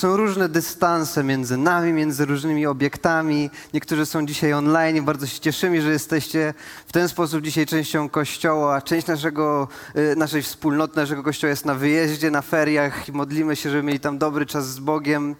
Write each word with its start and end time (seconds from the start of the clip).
są 0.00 0.16
różne 0.16 0.48
dystanse 0.48 1.24
między 1.24 1.56
nami, 1.56 1.92
między 1.92 2.24
różnymi 2.24 2.66
obiektami. 2.66 3.50
Niektórzy 3.74 4.06
są 4.06 4.26
dzisiaj 4.26 4.52
online. 4.52 5.04
Bardzo 5.04 5.26
się 5.26 5.40
cieszymy, 5.40 5.82
że 5.82 5.90
jesteście 5.90 6.54
w 6.86 6.92
ten 6.92 7.08
sposób 7.08 7.42
dzisiaj 7.42 7.66
częścią 7.66 8.08
kościoła. 8.08 8.82
Część 8.82 9.06
naszego, 9.06 9.68
y, 9.96 10.16
naszej 10.16 10.42
wspólnoty, 10.42 10.96
naszego 10.96 11.22
kościoła 11.22 11.50
jest 11.50 11.64
na 11.64 11.74
wyjeździe, 11.74 12.30
na 12.30 12.42
feriach 12.42 13.08
i 13.08 13.12
modlimy 13.12 13.56
się, 13.56 13.70
żeby 13.70 13.82
mieli 13.82 14.00
tam 14.00 14.18
dobry 14.18 14.46
czas 14.46 14.68
z 14.68 14.78
Bogiem. 14.78 15.36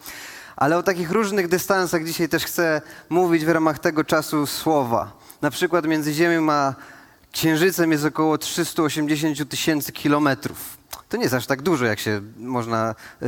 Ale 0.56 0.78
o 0.78 0.82
takich 0.82 1.10
różnych 1.10 1.48
dystansach 1.48 2.04
dzisiaj 2.04 2.28
też 2.28 2.44
chcę 2.44 2.82
mówić 3.08 3.44
w 3.44 3.48
ramach 3.48 3.78
tego 3.78 4.04
czasu 4.04 4.46
słowa. 4.46 5.12
Na 5.42 5.50
przykład 5.50 5.86
między 5.86 6.12
Ziemią 6.12 6.52
a 6.52 6.74
Księżycem 7.32 7.92
jest 7.92 8.04
około 8.04 8.38
380 8.38 9.48
tysięcy 9.48 9.92
kilometrów. 9.92 10.79
To 11.10 11.16
nie 11.16 11.22
jest 11.22 11.34
aż 11.34 11.46
tak 11.46 11.62
dużo, 11.62 11.84
jak 11.84 12.00
się 12.00 12.20
można 12.36 12.94
y, 13.22 13.26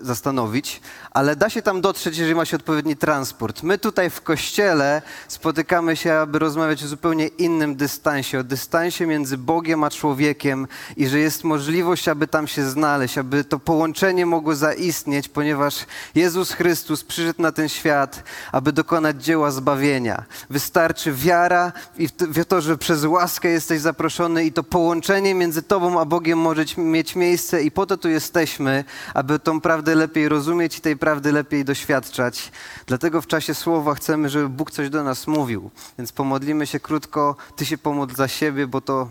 zastanowić, 0.00 0.80
ale 1.10 1.36
da 1.36 1.50
się 1.50 1.62
tam 1.62 1.80
dotrzeć, 1.80 2.18
jeżeli 2.18 2.34
ma 2.34 2.44
się 2.44 2.56
odpowiedni 2.56 2.96
transport. 2.96 3.62
My 3.62 3.78
tutaj 3.78 4.10
w 4.10 4.20
kościele 4.20 5.02
spotykamy 5.28 5.96
się, 5.96 6.14
aby 6.14 6.38
rozmawiać 6.38 6.84
o 6.84 6.88
zupełnie 6.88 7.26
innym 7.26 7.76
dystansie, 7.76 8.38
o 8.38 8.44
dystansie 8.44 9.06
między 9.06 9.38
Bogiem 9.38 9.84
a 9.84 9.90
człowiekiem 9.90 10.66
i 10.96 11.06
że 11.06 11.18
jest 11.18 11.44
możliwość, 11.44 12.08
aby 12.08 12.26
tam 12.26 12.48
się 12.48 12.64
znaleźć, 12.64 13.18
aby 13.18 13.44
to 13.44 13.58
połączenie 13.58 14.26
mogło 14.26 14.54
zaistnieć, 14.54 15.28
ponieważ 15.28 15.86
Jezus 16.14 16.52
Chrystus 16.52 17.04
przyszedł 17.04 17.42
na 17.42 17.52
ten 17.52 17.68
świat, 17.68 18.22
aby 18.52 18.72
dokonać 18.72 19.24
dzieła 19.24 19.50
zbawienia. 19.50 20.24
Wystarczy 20.50 21.12
wiara 21.12 21.72
i 21.98 22.08
to, 22.48 22.60
że 22.60 22.78
przez 22.78 23.04
łaskę 23.04 23.48
jesteś 23.48 23.80
zaproszony 23.80 24.44
i 24.44 24.52
to 24.52 24.62
połączenie 24.62 25.34
między 25.34 25.62
Tobą 25.62 26.00
a 26.00 26.04
Bogiem 26.04 26.38
może 26.38 26.64
mieć 26.78 27.09
miejsce 27.16 27.62
i 27.62 27.70
po 27.70 27.86
to 27.86 27.96
tu 27.96 28.08
jesteśmy, 28.08 28.84
aby 29.14 29.38
tą 29.38 29.60
prawdę 29.60 29.94
lepiej 29.94 30.28
rozumieć 30.28 30.78
i 30.78 30.80
tej 30.80 30.96
prawdy 30.96 31.32
lepiej 31.32 31.64
doświadczać. 31.64 32.52
Dlatego 32.86 33.22
w 33.22 33.26
czasie 33.26 33.54
słowa 33.54 33.94
chcemy, 33.94 34.28
żeby 34.28 34.48
Bóg 34.48 34.70
coś 34.70 34.90
do 34.90 35.04
nas 35.04 35.26
mówił. 35.26 35.70
Więc 35.98 36.12
pomodlimy 36.12 36.66
się 36.66 36.80
krótko, 36.80 37.36
Ty 37.56 37.66
się 37.66 37.78
pomódl 37.78 38.14
za 38.14 38.28
siebie, 38.28 38.66
bo 38.66 38.80
to 38.80 39.08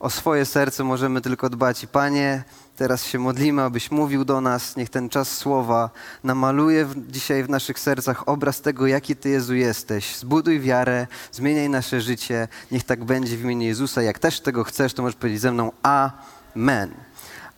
o 0.00 0.10
swoje 0.10 0.44
serce 0.44 0.84
możemy 0.84 1.20
tylko 1.20 1.50
dbać. 1.50 1.84
I 1.84 1.88
Panie, 1.88 2.44
teraz 2.76 3.04
się 3.04 3.18
modlimy, 3.18 3.62
abyś 3.62 3.90
mówił 3.90 4.24
do 4.24 4.40
nas. 4.40 4.76
Niech 4.76 4.90
ten 4.90 5.08
czas 5.08 5.36
słowa 5.36 5.90
namaluje 6.24 6.88
dzisiaj 7.08 7.44
w 7.44 7.50
naszych 7.50 7.78
sercach 7.78 8.28
obraz 8.28 8.60
tego, 8.60 8.86
jaki 8.86 9.16
Ty, 9.16 9.28
Jezu, 9.28 9.54
jesteś. 9.54 10.16
Zbuduj 10.16 10.60
wiarę, 10.60 11.06
zmieniaj 11.32 11.68
nasze 11.68 12.00
życie. 12.00 12.48
Niech 12.70 12.84
tak 12.84 13.04
będzie 13.04 13.36
w 13.36 13.42
imieniu 13.42 13.66
Jezusa. 13.66 14.02
Jak 14.02 14.18
też 14.18 14.40
tego 14.40 14.64
chcesz, 14.64 14.94
to 14.94 15.02
możesz 15.02 15.16
powiedzieć 15.16 15.40
ze 15.40 15.52
mną 15.52 15.72
Amen. 15.82 16.94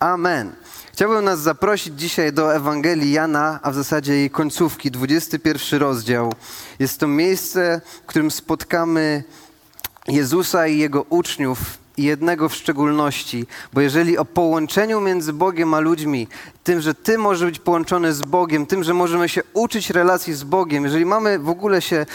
Amen. 0.00 0.52
Chciałbym 0.92 1.24
nas 1.24 1.40
zaprosić 1.40 1.94
dzisiaj 2.00 2.32
do 2.32 2.54
Ewangelii 2.54 3.12
Jana, 3.12 3.60
a 3.62 3.70
w 3.70 3.74
zasadzie 3.74 4.12
jej 4.12 4.30
końcówki, 4.30 4.90
21 4.90 5.80
rozdział. 5.80 6.32
Jest 6.78 7.00
to 7.00 7.08
miejsce, 7.08 7.80
w 8.02 8.06
którym 8.06 8.30
spotkamy 8.30 9.24
Jezusa 10.08 10.66
i 10.66 10.78
Jego 10.78 11.02
uczniów 11.02 11.58
i 11.96 12.02
jednego 12.02 12.48
w 12.48 12.54
szczególności, 12.54 13.46
bo 13.72 13.80
jeżeli 13.80 14.18
o 14.18 14.24
połączeniu 14.24 15.00
między 15.00 15.32
Bogiem 15.32 15.74
a 15.74 15.80
ludźmi 15.80 16.28
tym, 16.66 16.80
że 16.80 16.94
Ty 16.94 17.18
możesz 17.18 17.44
być 17.44 17.58
połączony 17.58 18.14
z 18.14 18.22
Bogiem, 18.22 18.66
tym, 18.66 18.84
że 18.84 18.94
możemy 18.94 19.28
się 19.28 19.42
uczyć 19.54 19.90
relacji 19.90 20.34
z 20.34 20.44
Bogiem. 20.44 20.84
Jeżeli 20.84 21.04
mamy 21.04 21.38
w 21.38 21.48
ogóle 21.48 21.82
się 21.82 22.06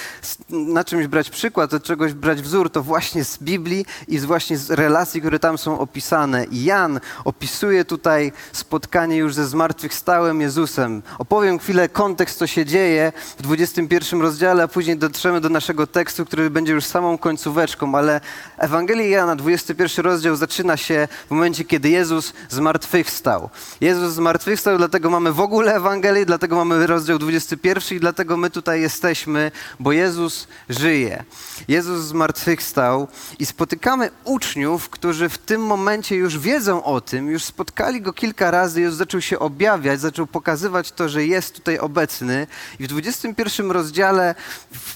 na 0.50 0.84
czymś 0.84 1.08
brać 1.08 1.30
przykład, 1.30 1.74
od 1.74 1.84
czegoś 1.84 2.14
brać 2.14 2.42
wzór, 2.42 2.70
to 2.70 2.84
właśnie 2.84 3.26
z 3.26 3.38
Biblii 3.38 3.86
i 4.08 4.20
właśnie 4.20 4.58
z 4.58 4.72
relacji, 4.72 5.22
które 5.22 5.40
tam 5.40 5.58
są 5.58 5.80
opisane. 5.80 6.46
Jan 6.52 7.00
opisuje 7.26 7.86
tutaj 7.86 8.32
spotkanie 8.52 9.18
już 9.18 9.34
ze 9.34 9.48
zmartwychwstałym 9.48 10.42
Jezusem. 10.42 11.02
Opowiem 11.20 11.60
chwilę 11.60 11.90
kontekst, 11.90 12.38
co 12.38 12.48
się 12.48 12.66
dzieje 12.66 13.14
w 13.38 13.42
21 13.42 14.22
rozdziale, 14.22 14.64
a 14.64 14.68
później 14.68 14.98
dotrzemy 14.98 15.42
do 15.42 15.50
naszego 15.50 15.88
tekstu, 15.88 16.26
który 16.26 16.50
będzie 16.50 16.74
już 16.74 16.86
samą 16.86 17.18
końcóweczką, 17.18 17.96
ale 17.96 18.22
Ewangelia 18.58 19.08
Jana, 19.08 19.36
21 19.36 20.06
rozdział 20.06 20.36
zaczyna 20.36 20.78
się 20.78 21.08
w 21.28 21.32
momencie, 21.32 21.66
kiedy 21.66 21.90
Jezus 21.90 22.34
zmartwychwstał. 22.50 23.50
Jezus 23.82 24.14
zmartwychwstał 24.14 24.41
zmartwychwstał, 24.42 24.78
dlatego 24.78 25.10
mamy 25.10 25.34
w 25.34 25.40
ogóle 25.40 25.76
Ewangelię, 25.76 26.26
dlatego 26.26 26.56
mamy 26.56 26.88
rozdział 26.88 27.20
21 27.20 27.98
i 27.98 28.00
dlatego 28.00 28.38
my 28.38 28.50
tutaj 28.50 28.82
jesteśmy, 28.82 29.52
bo 29.80 29.92
Jezus 29.92 30.48
żyje. 30.70 31.24
Jezus 31.68 32.06
zmartwychwstał 32.06 33.08
i 33.40 33.46
spotykamy 33.46 34.10
uczniów, 34.24 34.90
którzy 34.90 35.30
w 35.30 35.38
tym 35.38 35.62
momencie 35.62 36.16
już 36.16 36.40
wiedzą 36.40 36.84
o 36.84 37.02
tym, 37.02 37.30
już 37.30 37.44
spotkali 37.44 38.02
go 38.02 38.14
kilka 38.14 38.52
razy, 38.52 38.82
już 38.82 38.94
zaczął 38.94 39.22
się 39.22 39.40
objawiać, 39.40 40.02
zaczął 40.02 40.28
pokazywać 40.28 40.92
to, 40.92 41.10
że 41.10 41.26
jest 41.26 41.56
tutaj 41.56 41.80
obecny. 41.80 42.48
I 42.80 42.84
w 42.84 42.88
21 42.88 43.72
rozdziale, 43.72 44.36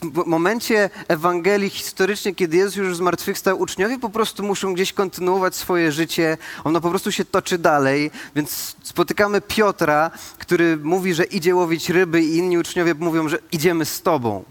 w 0.03 0.25
momencie 0.25 0.89
Ewangelii 1.07 1.69
historycznie, 1.69 2.35
kiedy 2.35 2.57
Jezus 2.57 2.75
już 2.75 2.97
zmartwychwstał, 2.97 3.59
uczniowie 3.59 3.99
po 3.99 4.09
prostu 4.09 4.43
muszą 4.43 4.73
gdzieś 4.73 4.93
kontynuować 4.93 5.55
swoje 5.55 5.91
życie, 5.91 6.37
ono 6.63 6.81
po 6.81 6.89
prostu 6.89 7.11
się 7.11 7.25
toczy 7.25 7.57
dalej, 7.57 8.11
więc 8.35 8.75
spotykamy 8.83 9.34
spotykamy 9.35 9.41
Piotra, 9.41 10.11
który 10.37 10.77
mówi, 10.77 11.13
że 11.13 11.23
idzie 11.23 11.55
łowić 11.55 11.89
ryby 11.89 12.21
i 12.21 12.37
inni 12.37 12.57
uczniowie 12.57 12.93
mówią, 12.93 13.29
że 13.29 13.37
idziemy 13.51 13.85
z 13.85 14.01
tobą. 14.01 14.43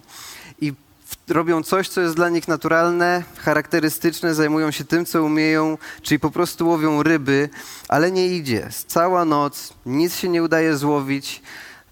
I 0.60 0.72
robią 1.28 1.62
coś, 1.62 1.88
co 1.88 2.00
jest 2.00 2.16
dla 2.16 2.28
nich 2.28 2.48
naturalne, 2.48 3.24
charakterystyczne, 3.36 4.34
zajmują 4.34 4.70
się 4.70 4.84
tym, 4.84 5.06
co 5.06 5.24
umieją, 5.24 5.78
czyli 6.02 6.18
po 6.18 6.30
prostu 6.30 6.68
łowią 6.68 7.02
ryby, 7.02 7.48
ale 7.88 8.12
nie 8.12 8.28
idzie. 8.28 8.68
Cała 8.86 9.24
noc, 9.24 9.74
nic 9.86 10.16
się 10.16 10.28
nie 10.28 10.42
udaje 10.42 10.76
złowić, 10.76 11.42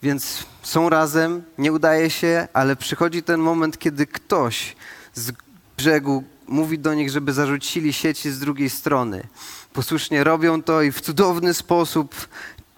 więc 0.02 0.44
są 0.62 0.88
razem, 0.88 1.42
nie 1.58 1.72
udaje 1.72 2.10
się, 2.10 2.48
ale 2.52 2.76
przychodzi 2.76 3.22
ten 3.22 3.40
moment, 3.40 3.78
kiedy 3.78 4.06
ktoś 4.06 4.76
z 5.14 5.32
brzegu 5.76 6.24
mówi 6.48 6.78
do 6.78 6.94
nich, 6.94 7.10
żeby 7.10 7.32
zarzucili 7.32 7.92
sieci 7.92 8.30
z 8.30 8.38
drugiej 8.38 8.70
strony. 8.70 9.22
Posłusznie 9.72 10.24
robią 10.24 10.62
to 10.62 10.82
i 10.82 10.92
w 10.92 11.00
cudowny 11.00 11.54
sposób 11.54 12.14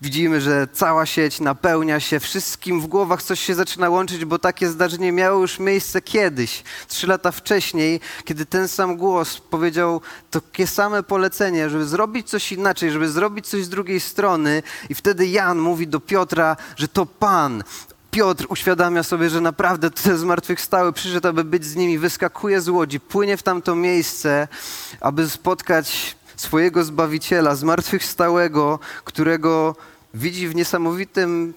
Widzimy, 0.05 0.41
że 0.41 0.69
cała 0.73 1.07
sieć 1.07 1.41
napełnia 1.41 2.01
się, 2.01 2.21
wszystkim 2.21 2.81
w 2.81 2.87
głowach 2.87 3.23
coś 3.23 3.41
się 3.41 3.55
zaczyna 3.55 3.89
łączyć, 3.89 4.25
bo 4.25 4.39
takie 4.39 4.69
zdarzenie 4.69 5.13
miało 5.13 5.41
już 5.41 5.59
miejsce 5.59 6.03
kiedyś, 6.03 6.63
trzy 6.89 7.07
lata 7.07 7.33
wcześniej, 7.33 8.01
kiedy 8.25 8.47
ten 8.47 8.69
sam 8.69 8.97
głos 8.97 9.41
powiedział 9.41 10.01
takie 10.31 10.67
same 10.67 11.03
polecenie, 11.03 11.71
żeby 11.71 11.85
zrobić 11.85 12.31
coś 12.31 12.53
inaczej, 12.53 12.91
żeby 12.91 13.09
zrobić 13.09 13.49
coś 13.49 13.65
z 13.65 13.69
drugiej 13.69 14.01
strony. 14.01 14.63
I 14.89 14.95
wtedy 14.95 15.27
Jan 15.27 15.59
mówi 15.59 15.89
do 15.89 16.01
Piotra, 16.01 16.57
że 16.77 16.89
to 16.89 17.07
Pan. 17.07 17.65
Piotr 18.11 18.47
uświadamia 18.49 19.03
sobie, 19.03 19.31
że 19.31 19.41
naprawdę 19.41 19.91
te 19.91 20.19
zmartwychwstały 20.19 20.93
przyszedł, 20.93 21.29
aby 21.29 21.45
być 21.45 21.65
z 21.65 21.77
nimi, 21.77 21.99
wyskakuje 21.99 22.61
z 22.61 22.69
łodzi, 22.69 23.01
płynie 23.01 23.37
w 23.37 23.43
tamto 23.43 23.75
miejsce, 23.75 24.49
aby 25.01 25.29
spotkać 25.29 26.17
swojego 26.37 26.85
Zbawiciela, 26.85 27.55
zmartwychwstałego, 27.55 28.79
którego 29.05 29.77
widzi 30.15 30.49
w 30.49 30.55
niesamowitym 30.55 31.55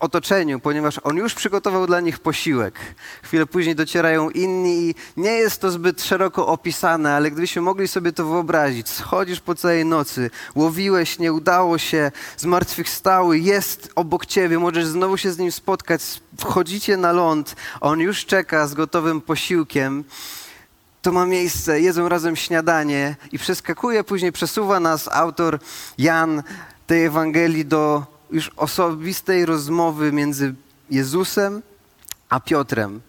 otoczeniu, 0.00 0.60
ponieważ 0.60 1.00
on 1.02 1.16
już 1.16 1.34
przygotował 1.34 1.86
dla 1.86 2.00
nich 2.00 2.18
posiłek. 2.18 2.74
Chwilę 3.22 3.46
później 3.46 3.74
docierają 3.74 4.30
inni 4.30 4.88
i 4.88 4.94
nie 5.16 5.30
jest 5.30 5.60
to 5.60 5.70
zbyt 5.70 6.02
szeroko 6.02 6.46
opisane, 6.46 7.14
ale 7.14 7.30
gdybyśmy 7.30 7.62
mogli 7.62 7.88
sobie 7.88 8.12
to 8.12 8.24
wyobrazić, 8.24 8.88
schodzisz 8.88 9.40
po 9.40 9.54
całej 9.54 9.84
nocy, 9.84 10.30
łowiłeś, 10.54 11.18
nie 11.18 11.32
udało 11.32 11.78
się, 11.78 12.12
zmartwychwstały, 12.36 13.38
jest 13.38 13.92
obok 13.94 14.26
ciebie, 14.26 14.58
możesz 14.58 14.86
znowu 14.86 15.16
się 15.16 15.32
z 15.32 15.38
nim 15.38 15.52
spotkać, 15.52 16.02
wchodzicie 16.38 16.96
na 16.96 17.12
ląd, 17.12 17.56
on 17.80 18.00
już 18.00 18.26
czeka 18.26 18.66
z 18.66 18.74
gotowym 18.74 19.20
posiłkiem 19.20 20.04
to 21.02 21.12
ma 21.12 21.26
miejsce, 21.26 21.80
jedzą 21.80 22.08
razem 22.08 22.36
śniadanie 22.36 23.16
i 23.32 23.38
przeskakuje, 23.38 24.04
później 24.04 24.32
przesuwa 24.32 24.80
nas 24.80 25.08
autor 25.08 25.58
Jan 25.98 26.42
tej 26.90 27.04
Ewangelii 27.04 27.64
do 27.64 28.06
już 28.30 28.50
osobistej 28.56 29.46
rozmowy 29.46 30.12
między 30.12 30.54
Jezusem 30.90 31.62
a 32.28 32.40
Piotrem. 32.40 33.00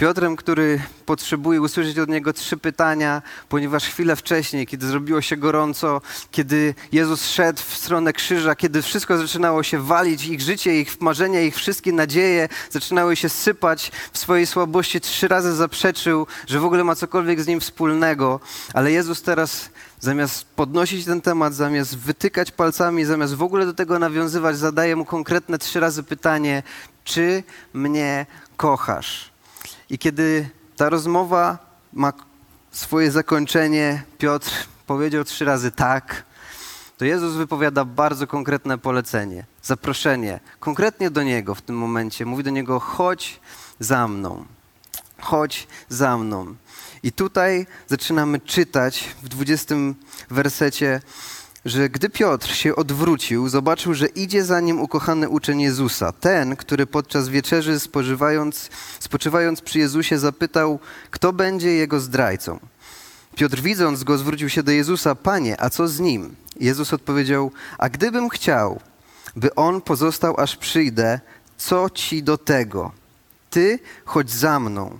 Piotrem, 0.00 0.36
który 0.36 0.80
potrzebuje 1.06 1.60
usłyszeć 1.60 1.98
od 1.98 2.08
niego 2.08 2.32
trzy 2.32 2.56
pytania, 2.56 3.22
ponieważ 3.48 3.84
chwilę 3.84 4.16
wcześniej, 4.16 4.66
kiedy 4.66 4.86
zrobiło 4.86 5.20
się 5.20 5.36
gorąco, 5.36 6.00
kiedy 6.30 6.74
Jezus 6.92 7.26
szedł 7.28 7.62
w 7.62 7.76
stronę 7.76 8.12
krzyża, 8.12 8.56
kiedy 8.56 8.82
wszystko 8.82 9.18
zaczynało 9.18 9.62
się 9.62 9.78
walić, 9.78 10.24
ich 10.24 10.40
życie, 10.40 10.80
ich 10.80 11.00
marzenia, 11.00 11.40
ich 11.40 11.56
wszystkie 11.56 11.92
nadzieje 11.92 12.48
zaczynały 12.70 13.16
się 13.16 13.28
sypać 13.28 13.92
w 14.12 14.18
swojej 14.18 14.46
słabości, 14.46 15.00
trzy 15.00 15.28
razy 15.28 15.54
zaprzeczył, 15.54 16.26
że 16.46 16.60
w 16.60 16.64
ogóle 16.64 16.84
ma 16.84 16.94
cokolwiek 16.94 17.40
z 17.40 17.46
nim 17.46 17.60
wspólnego. 17.60 18.40
Ale 18.74 18.92
Jezus 18.92 19.22
teraz 19.22 19.70
zamiast 19.98 20.44
podnosić 20.44 21.04
ten 21.04 21.20
temat, 21.20 21.54
zamiast 21.54 21.98
wytykać 21.98 22.50
palcami, 22.50 23.04
zamiast 23.04 23.34
w 23.34 23.42
ogóle 23.42 23.66
do 23.66 23.74
tego 23.74 23.98
nawiązywać, 23.98 24.58
zadaje 24.58 24.96
mu 24.96 25.04
konkretne 25.04 25.58
trzy 25.58 25.80
razy 25.80 26.02
pytanie: 26.02 26.62
Czy 27.04 27.42
mnie 27.72 28.26
kochasz? 28.56 29.29
I 29.90 29.98
kiedy 29.98 30.48
ta 30.76 30.88
rozmowa 30.88 31.58
ma 31.92 32.12
swoje 32.70 33.10
zakończenie, 33.10 34.02
Piotr 34.18 34.50
powiedział 34.86 35.24
trzy 35.24 35.44
razy 35.44 35.70
tak, 35.70 36.24
to 36.98 37.04
Jezus 37.04 37.34
wypowiada 37.34 37.84
bardzo 37.84 38.26
konkretne 38.26 38.78
polecenie, 38.78 39.44
zaproszenie, 39.62 40.40
konkretnie 40.60 41.10
do 41.10 41.22
Niego 41.22 41.54
w 41.54 41.62
tym 41.62 41.76
momencie. 41.76 42.26
Mówi 42.26 42.44
do 42.44 42.50
Niego, 42.50 42.80
chodź 42.80 43.40
za 43.80 44.08
mną, 44.08 44.44
chodź 45.20 45.68
za 45.88 46.18
mną. 46.18 46.54
I 47.02 47.12
tutaj 47.12 47.66
zaczynamy 47.88 48.40
czytać 48.40 49.14
w 49.22 49.28
20 49.28 49.74
wersecie, 50.30 51.00
że 51.64 51.88
gdy 51.88 52.10
Piotr 52.10 52.54
się 52.54 52.76
odwrócił, 52.76 53.48
zobaczył, 53.48 53.94
że 53.94 54.06
idzie 54.06 54.44
za 54.44 54.60
nim 54.60 54.80
ukochany 54.80 55.28
uczeń 55.28 55.60
Jezusa, 55.60 56.12
ten, 56.12 56.56
który 56.56 56.86
podczas 56.86 57.28
wieczerzy 57.28 57.80
spożywając, 57.80 58.70
spoczywając 59.00 59.60
przy 59.60 59.78
Jezusie 59.78 60.18
zapytał, 60.18 60.78
kto 61.10 61.32
będzie 61.32 61.70
jego 61.70 62.00
zdrajcą. 62.00 62.58
Piotr 63.36 63.60
widząc 63.60 64.04
go 64.04 64.18
zwrócił 64.18 64.48
się 64.48 64.62
do 64.62 64.72
Jezusa, 64.72 65.14
Panie, 65.14 65.60
a 65.60 65.70
co 65.70 65.88
z 65.88 66.00
nim? 66.00 66.36
Jezus 66.60 66.92
odpowiedział, 66.92 67.50
a 67.78 67.88
gdybym 67.88 68.28
chciał, 68.28 68.80
by 69.36 69.54
on 69.54 69.80
pozostał 69.80 70.40
aż 70.40 70.56
przyjdę, 70.56 71.20
co 71.56 71.90
ci 71.90 72.22
do 72.22 72.38
tego? 72.38 72.92
Ty 73.50 73.78
chodź 74.04 74.30
za 74.30 74.60
mną. 74.60 74.98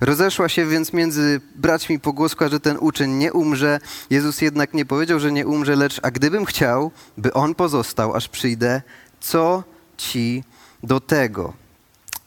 Rozeszła 0.00 0.48
się 0.48 0.66
więc 0.66 0.92
między 0.92 1.40
braćmi 1.54 2.00
pogłoska, 2.00 2.48
że 2.48 2.60
ten 2.60 2.76
uczeń 2.80 3.10
nie 3.10 3.32
umrze. 3.32 3.80
Jezus 4.10 4.40
jednak 4.40 4.74
nie 4.74 4.84
powiedział, 4.84 5.20
że 5.20 5.32
nie 5.32 5.46
umrze, 5.46 5.76
lecz 5.76 6.00
a 6.02 6.10
gdybym 6.10 6.44
chciał, 6.44 6.90
by 7.16 7.32
on 7.32 7.54
pozostał, 7.54 8.14
aż 8.14 8.28
przyjdę, 8.28 8.82
co 9.20 9.64
ci 9.96 10.44
do 10.82 11.00
tego? 11.00 11.52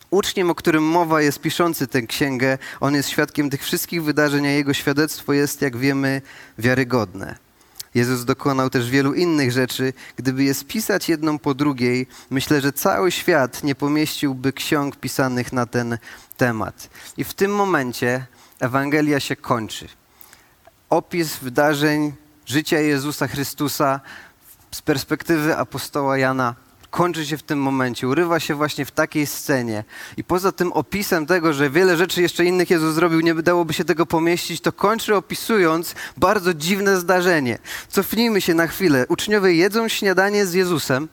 Uczniem, 0.09 0.49
o 0.49 0.55
którym 0.55 0.83
mowa 0.83 1.21
jest 1.21 1.41
piszący 1.41 1.87
tę 1.87 2.01
księgę, 2.01 2.57
on 2.79 2.95
jest 2.95 3.09
świadkiem 3.09 3.49
tych 3.49 3.63
wszystkich 3.63 4.03
wydarzeń, 4.03 4.47
a 4.47 4.51
jego 4.51 4.73
świadectwo 4.73 5.33
jest, 5.33 5.61
jak 5.61 5.77
wiemy, 5.77 6.21
wiarygodne. 6.57 7.48
Jezus 7.95 8.25
dokonał 8.25 8.69
też 8.69 8.89
wielu 8.89 9.13
innych 9.13 9.51
rzeczy. 9.51 9.93
Gdyby 10.17 10.43
je 10.43 10.53
spisać 10.53 11.09
jedną 11.09 11.39
po 11.39 11.53
drugiej, 11.53 12.07
myślę, 12.29 12.61
że 12.61 12.73
cały 12.73 13.11
świat 13.11 13.63
nie 13.63 13.75
pomieściłby 13.75 14.53
ksiąg 14.53 14.95
pisanych 14.95 15.53
na 15.53 15.65
ten 15.65 15.97
temat. 16.37 16.89
I 17.17 17.23
w 17.23 17.33
tym 17.33 17.55
momencie 17.55 18.25
Ewangelia 18.59 19.19
się 19.19 19.35
kończy. 19.35 19.87
Opis 20.89 21.37
wydarzeń 21.37 22.13
życia 22.45 22.79
Jezusa 22.79 23.27
Chrystusa 23.27 23.99
z 24.71 24.81
perspektywy 24.81 25.57
apostoła 25.57 26.17
Jana 26.17 26.55
kończy 26.89 27.25
się 27.25 27.37
w 27.37 27.43
tym 27.43 27.61
momencie, 27.61 28.07
urywa 28.07 28.39
się 28.39 28.55
właśnie 28.55 28.85
w 28.85 28.91
takiej 28.91 29.27
scenie. 29.27 29.83
I 30.17 30.23
poza 30.23 30.51
tym 30.51 30.73
opisem 30.73 31.25
tego, 31.25 31.53
że 31.53 31.69
wiele 31.69 31.97
rzeczy 31.97 32.21
jeszcze 32.21 32.45
innych 32.45 32.69
Jezus 32.69 32.95
zrobił, 32.95 33.19
nie 33.19 33.35
dałoby 33.35 33.73
się 33.73 33.85
tego 33.85 34.05
pomieścić, 34.05 34.61
to 34.61 34.71
kończy 34.71 35.15
opisując 35.15 35.95
bardzo 36.17 36.53
dziwne 36.53 36.97
zdarzenie. 36.97 37.59
Cofnijmy 37.89 38.41
się 38.41 38.53
na 38.53 38.67
chwilę. 38.67 39.05
Uczniowie 39.09 39.53
jedzą 39.53 39.87
śniadanie 39.87 40.45
z 40.45 40.53
Jezusem, 40.53 41.07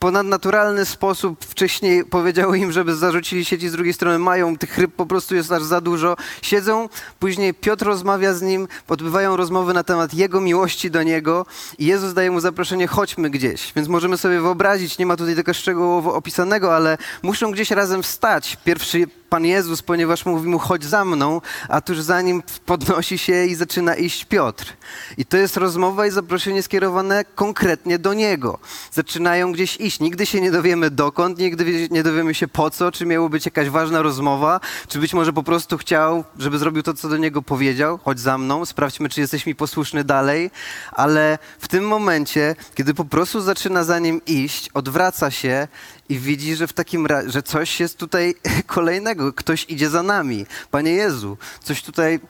ponadnaturalny 0.00 0.84
sposób 0.84 1.44
wcześniej 1.44 2.04
powiedziały 2.04 2.58
im, 2.58 2.72
żeby 2.72 2.94
zarzucili 2.94 3.44
sieci, 3.44 3.68
z 3.68 3.72
drugiej 3.72 3.94
strony 3.94 4.18
mają, 4.18 4.56
tych 4.56 4.78
ryb 4.78 4.94
po 4.94 5.06
prostu 5.06 5.34
jest 5.34 5.52
aż 5.52 5.62
za 5.62 5.80
dużo. 5.80 6.16
Siedzą, 6.42 6.88
później 7.18 7.54
Piotr 7.54 7.86
rozmawia 7.86 8.34
z 8.34 8.42
nim, 8.42 8.68
odbywają 8.88 9.36
rozmowy 9.36 9.74
na 9.74 9.84
temat 9.84 10.14
jego 10.14 10.40
miłości 10.40 10.90
do 10.90 11.02
niego 11.02 11.46
i 11.78 11.86
Jezus 11.86 12.14
daje 12.14 12.30
mu 12.30 12.40
zaproszenie, 12.40 12.86
chodźmy 12.86 13.30
gdzieś. 13.30 13.72
Więc 13.76 13.88
możemy 13.88 14.16
sobie 14.16 14.40
wyobrazić, 14.40 14.98
nie 14.98 15.06
ma 15.06 15.16
tutaj 15.16 15.36
tego 15.36 15.54
szczegółowo 15.54 16.14
opisanego, 16.14 16.76
ale 16.76 16.98
muszą 17.22 17.50
gdzieś 17.50 17.70
razem 17.70 18.02
wstać. 18.02 18.56
Pierwszy 18.64 19.06
Pan 19.30 19.44
Jezus, 19.44 19.82
ponieważ 19.82 20.26
mówi 20.26 20.48
mu, 20.48 20.58
chodź 20.58 20.84
za 20.84 21.04
mną, 21.04 21.40
a 21.68 21.80
tuż 21.80 22.00
za 22.00 22.22
nim 22.22 22.42
podnosi 22.66 23.18
się 23.18 23.44
i 23.44 23.54
zaczyna 23.54 23.94
iść 23.94 24.24
Piotr. 24.24 24.76
I 25.18 25.24
to 25.26 25.36
jest 25.36 25.56
rozmowa 25.56 26.06
i 26.06 26.10
zaproszenie 26.10 26.62
skierowane 26.62 27.24
konkretnie 27.34 27.98
do 27.98 28.14
niego. 28.14 28.58
Zaczynają 28.92 29.52
gdzieś 29.52 29.76
iść. 29.76 30.00
Nigdy 30.00 30.26
się 30.26 30.40
nie 30.40 30.50
dowiemy 30.50 30.90
dokąd, 30.90 31.38
nigdy 31.38 31.88
nie 31.90 32.02
dowiemy 32.02 32.34
się 32.34 32.48
po 32.48 32.70
co, 32.70 32.92
czy 32.92 33.06
miało 33.06 33.28
być 33.28 33.44
jakaś 33.44 33.68
ważna 33.68 34.02
rozmowa, 34.02 34.60
czy 34.88 34.98
być 34.98 35.14
może 35.14 35.32
po 35.32 35.42
prostu 35.42 35.78
chciał, 35.78 36.24
żeby 36.38 36.58
zrobił 36.58 36.82
to, 36.82 36.94
co 36.94 37.08
do 37.08 37.16
niego 37.16 37.42
powiedział. 37.42 37.98
Chodź 38.04 38.20
za 38.20 38.38
mną, 38.38 38.64
sprawdźmy, 38.64 39.08
czy 39.08 39.20
jesteś 39.20 39.46
mi 39.46 39.54
posłuszny 39.54 40.04
dalej. 40.04 40.50
Ale 40.92 41.38
w 41.58 41.68
tym 41.68 41.86
momencie, 41.86 42.56
kiedy 42.74 42.94
po 42.94 43.04
prostu 43.04 43.40
zaczyna 43.40 43.84
za 43.84 43.98
nim 43.98 44.20
iść, 44.26 44.70
odwraca 44.74 45.30
się 45.30 45.68
i 46.10 46.18
widzi, 46.18 46.56
że 46.56 46.66
w 46.66 46.72
takim 46.72 47.06
że 47.26 47.42
coś 47.42 47.80
jest 47.80 47.98
tutaj 47.98 48.34
kolejnego, 48.66 49.32
ktoś 49.32 49.66
idzie 49.68 49.90
za 49.90 50.02
nami. 50.02 50.46
Panie 50.70 50.92
Jezu, 50.92 51.36
coś 51.62 51.82
tutaj 51.82 52.20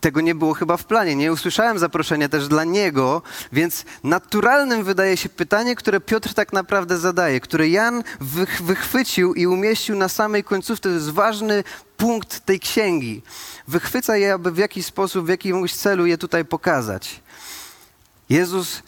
tego 0.00 0.20
nie 0.20 0.34
było 0.34 0.54
chyba 0.54 0.76
w 0.76 0.84
planie. 0.84 1.16
Nie 1.16 1.32
usłyszałem 1.32 1.78
zaproszenia 1.78 2.28
też 2.28 2.48
dla 2.48 2.64
niego, 2.64 3.22
więc 3.52 3.84
naturalnym 4.02 4.84
wydaje 4.84 5.16
się 5.16 5.28
pytanie, 5.28 5.76
które 5.76 6.00
Piotr 6.00 6.34
tak 6.34 6.52
naprawdę 6.52 6.98
zadaje, 6.98 7.40
które 7.40 7.68
Jan 7.68 8.02
wych, 8.20 8.62
wychwycił 8.62 9.34
i 9.34 9.46
umieścił 9.46 9.96
na 9.96 10.08
samej 10.08 10.44
końcówce. 10.44 10.82
To 10.82 10.94
jest 10.94 11.10
ważny 11.10 11.64
punkt 11.96 12.40
tej 12.40 12.60
księgi. 12.60 13.22
Wychwyca 13.68 14.16
je, 14.16 14.32
aby 14.32 14.52
w 14.52 14.58
jakiś 14.58 14.86
sposób, 14.86 15.26
w 15.26 15.28
jakimś 15.28 15.74
celu 15.74 16.06
je 16.06 16.18
tutaj 16.18 16.44
pokazać. 16.44 17.20
Jezus 18.28 18.82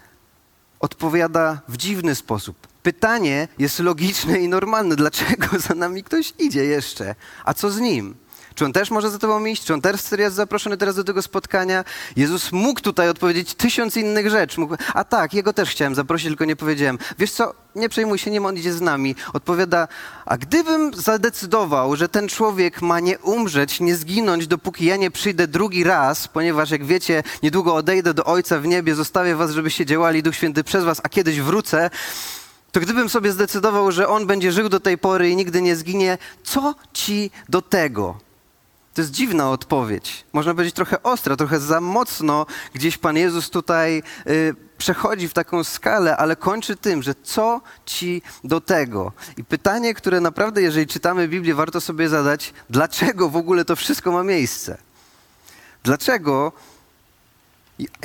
odpowiada 0.80 1.60
w 1.68 1.76
dziwny 1.76 2.14
sposób. 2.14 2.75
Pytanie 2.86 3.48
jest 3.58 3.78
logiczne 3.78 4.38
i 4.40 4.48
normalne. 4.48 4.96
Dlaczego 4.96 5.46
za 5.58 5.74
nami 5.74 6.04
ktoś 6.04 6.32
idzie 6.38 6.64
jeszcze? 6.64 7.14
A 7.44 7.54
co 7.54 7.70
z 7.70 7.80
nim? 7.80 8.14
Czy 8.54 8.64
on 8.64 8.72
też 8.72 8.90
może 8.90 9.10
za 9.10 9.18
tobą 9.18 9.44
iść? 9.44 9.64
Czy 9.64 9.74
on 9.74 9.80
też 9.80 10.00
jest 10.18 10.36
zaproszony 10.36 10.76
teraz 10.76 10.96
do 10.96 11.04
tego 11.04 11.22
spotkania? 11.22 11.84
Jezus 12.16 12.52
mógł 12.52 12.80
tutaj 12.80 13.08
odpowiedzieć 13.08 13.54
tysiąc 13.54 13.96
innych 13.96 14.30
rzeczy. 14.30 14.60
Mógł, 14.60 14.76
a 14.94 15.04
tak, 15.04 15.34
jego 15.34 15.52
też 15.52 15.70
chciałem 15.70 15.94
zaprosić, 15.94 16.28
tylko 16.28 16.44
nie 16.44 16.56
powiedziałem. 16.56 16.98
Wiesz 17.18 17.32
co, 17.32 17.54
nie 17.74 17.88
przejmuj 17.88 18.18
się, 18.18 18.30
nim 18.30 18.46
on 18.46 18.56
idzie 18.56 18.72
z 18.72 18.80
nami. 18.80 19.14
Odpowiada, 19.32 19.88
a 20.26 20.36
gdybym 20.36 20.94
zadecydował, 20.94 21.96
że 21.96 22.08
ten 22.08 22.28
człowiek 22.28 22.82
ma 22.82 23.00
nie 23.00 23.18
umrzeć, 23.18 23.80
nie 23.80 23.96
zginąć, 23.96 24.46
dopóki 24.46 24.84
ja 24.84 24.96
nie 24.96 25.10
przyjdę 25.10 25.48
drugi 25.48 25.84
raz, 25.84 26.28
ponieważ 26.28 26.70
jak 26.70 26.84
wiecie, 26.84 27.22
niedługo 27.42 27.74
odejdę 27.74 28.14
do 28.14 28.24
Ojca 28.24 28.58
w 28.58 28.66
niebie, 28.66 28.94
zostawię 28.94 29.36
was, 29.36 29.50
żebyście 29.50 29.86
działali 29.86 30.22
Duch 30.22 30.34
Święty 30.34 30.64
przez 30.64 30.84
was, 30.84 31.00
a 31.02 31.08
kiedyś 31.08 31.40
wrócę, 31.40 31.90
to 32.76 32.80
gdybym 32.80 33.08
sobie 33.08 33.32
zdecydował, 33.32 33.92
że 33.92 34.08
on 34.08 34.26
będzie 34.26 34.52
żył 34.52 34.68
do 34.68 34.80
tej 34.80 34.98
pory 34.98 35.30
i 35.30 35.36
nigdy 35.36 35.62
nie 35.62 35.76
zginie, 35.76 36.18
co 36.44 36.74
ci 36.92 37.30
do 37.48 37.62
tego? 37.62 38.18
To 38.94 39.00
jest 39.00 39.10
dziwna 39.10 39.50
odpowiedź. 39.50 40.24
Można 40.32 40.54
powiedzieć 40.54 40.74
trochę 40.74 41.02
ostra, 41.02 41.36
trochę 41.36 41.60
za 41.60 41.80
mocno. 41.80 42.46
Gdzieś 42.74 42.98
Pan 42.98 43.16
Jezus 43.16 43.50
tutaj 43.50 44.02
y, 44.26 44.54
przechodzi 44.78 45.28
w 45.28 45.32
taką 45.32 45.64
skalę, 45.64 46.16
ale 46.16 46.36
kończy 46.36 46.76
tym, 46.76 47.02
że 47.02 47.14
co 47.22 47.60
ci 47.86 48.22
do 48.44 48.60
tego? 48.60 49.12
I 49.36 49.44
pytanie, 49.44 49.94
które 49.94 50.20
naprawdę, 50.20 50.62
jeżeli 50.62 50.86
czytamy 50.86 51.28
Biblię, 51.28 51.54
warto 51.54 51.80
sobie 51.80 52.08
zadać, 52.08 52.54
dlaczego 52.70 53.28
w 53.28 53.36
ogóle 53.36 53.64
to 53.64 53.76
wszystko 53.76 54.12
ma 54.12 54.22
miejsce? 54.22 54.78
Dlaczego? 55.84 56.52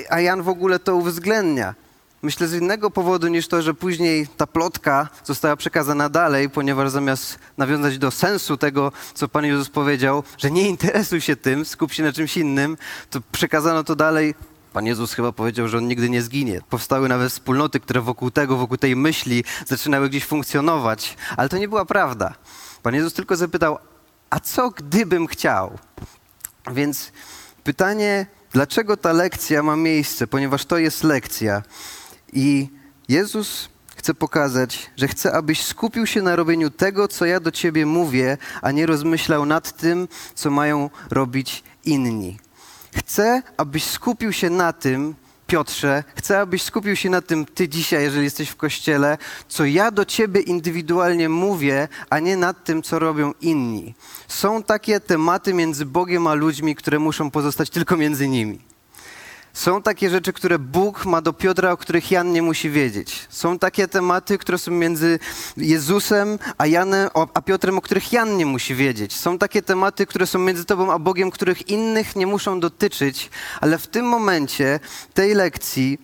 A 0.10 0.20
Jan 0.20 0.42
w 0.42 0.50
ogóle 0.50 0.80
to 0.80 0.96
uwzględnia. 0.96 1.76
Myślę 2.24 2.48
z 2.48 2.54
innego 2.54 2.92
powodu 2.92 3.28
niż 3.28 3.48
to, 3.48 3.62
że 3.62 3.74
później 3.74 4.28
ta 4.38 4.48
plotka 4.48 5.10
została 5.24 5.56
przekazana 5.56 6.10
dalej, 6.10 6.50
ponieważ 6.50 6.90
zamiast 6.90 7.40
nawiązać 7.58 7.98
do 7.98 8.12
sensu 8.12 8.58
tego, 8.58 8.92
co 9.14 9.28
Pan 9.28 9.46
Jezus 9.46 9.70
powiedział, 9.70 10.24
że 10.38 10.52
nie 10.52 10.70
interesuj 10.70 11.22
się 11.22 11.36
tym, 11.36 11.66
skup 11.66 11.94
się 11.94 12.04
na 12.04 12.14
czymś 12.14 12.38
innym, 12.38 12.78
to 13.10 13.20
przekazano 13.32 13.84
to 13.84 13.96
dalej. 13.96 14.36
Pan 14.74 14.86
Jezus 14.86 15.14
chyba 15.14 15.32
powiedział, 15.32 15.68
że 15.68 15.78
on 15.78 15.88
nigdy 15.88 16.10
nie 16.10 16.22
zginie. 16.22 16.62
Powstały 16.70 17.10
nawet 17.10 17.32
wspólnoty, 17.32 17.80
które 17.80 18.02
wokół 18.02 18.32
tego, 18.32 18.58
wokół 18.58 18.78
tej 18.78 18.96
myśli 18.96 19.44
zaczynały 19.68 20.10
gdzieś 20.10 20.26
funkcjonować, 20.26 21.18
ale 21.38 21.50
to 21.50 21.58
nie 21.58 21.68
była 21.68 21.86
prawda. 21.86 22.34
Pan 22.84 22.96
Jezus 22.96 23.14
tylko 23.14 23.36
zapytał, 23.36 23.78
a 24.30 24.40
co 24.40 24.70
gdybym 24.70 25.28
chciał? 25.28 25.78
Więc 26.72 27.12
pytanie, 27.64 28.26
dlaczego 28.52 28.98
ta 28.98 29.14
lekcja 29.14 29.64
ma 29.64 29.76
miejsce? 29.76 30.28
Ponieważ 30.28 30.66
to 30.66 30.78
jest 30.78 31.04
lekcja. 31.04 31.62
I 32.34 32.70
Jezus 33.10 33.70
chce 33.96 34.14
pokazać, 34.14 34.92
że 34.98 35.08
chce, 35.08 35.34
abyś 35.34 35.64
skupił 35.64 36.08
się 36.08 36.22
na 36.22 36.36
robieniu 36.36 36.70
tego, 36.70 37.08
co 37.08 37.26
ja 37.26 37.40
do 37.40 37.52
ciebie 37.52 37.86
mówię, 37.86 38.38
a 38.62 38.72
nie 38.72 38.86
rozmyślał 38.86 39.46
nad 39.46 39.78
tym, 39.78 40.08
co 40.36 40.52
mają 40.52 40.90
robić 41.10 41.64
inni. 41.86 42.38
Chcę, 42.96 43.42
abyś 43.58 43.84
skupił 43.84 44.34
się 44.34 44.50
na 44.50 44.74
tym, 44.74 45.16
Piotrze, 45.48 46.04
chcę, 46.16 46.40
abyś 46.40 46.62
skupił 46.62 46.96
się 46.96 47.10
na 47.10 47.22
tym, 47.22 47.46
ty 47.46 47.70
dzisiaj, 47.70 48.04
jeżeli 48.04 48.24
jesteś 48.24 48.50
w 48.50 48.56
kościele, 48.56 49.18
co 49.48 49.66
ja 49.66 49.92
do 49.92 50.06
ciebie 50.06 50.42
indywidualnie 50.42 51.30
mówię, 51.30 51.88
a 52.10 52.20
nie 52.20 52.38
nad 52.38 52.64
tym, 52.64 52.84
co 52.84 53.00
robią 53.00 53.34
inni. 53.42 53.94
Są 54.28 54.64
takie 54.64 55.00
tematy 55.00 55.54
między 55.54 55.86
Bogiem 55.86 56.28
a 56.28 56.34
ludźmi, 56.34 56.76
które 56.76 57.00
muszą 57.00 57.32
pozostać 57.32 57.70
tylko 57.70 57.98
między 57.98 58.28
nimi. 58.28 58.71
Są 59.54 59.82
takie 59.82 60.10
rzeczy, 60.10 60.34
które 60.34 60.60
Bóg 60.60 61.06
ma 61.06 61.22
do 61.22 61.34
Piotra, 61.34 61.72
o 61.72 61.78
których 61.78 62.12
Jan 62.12 62.32
nie 62.32 62.42
musi 62.42 62.70
wiedzieć. 62.70 63.28
Są 63.30 63.60
takie 63.60 63.88
tematy, 63.88 64.38
które 64.38 64.58
są 64.58 64.72
między 64.72 65.20
Jezusem 65.58 66.40
a 66.58 66.68
Janem, 66.68 67.10
a 67.34 67.42
Piotrem, 67.42 67.78
o 67.78 67.82
których 67.82 68.14
Jan 68.14 68.38
nie 68.38 68.46
musi 68.46 68.76
wiedzieć. 68.76 69.16
Są 69.16 69.38
takie 69.38 69.62
tematy, 69.62 70.06
które 70.06 70.28
są 70.28 70.40
między 70.40 70.66
Tobą 70.66 70.94
a 70.94 71.00
Bogiem, 71.00 71.32
których 71.32 71.70
innych 71.70 72.16
nie 72.16 72.28
muszą 72.28 72.60
dotyczyć, 72.60 73.30
ale 73.62 73.78
w 73.78 73.88
tym 73.88 74.06
momencie 74.06 74.80
tej 75.14 75.34
lekcji 75.34 75.98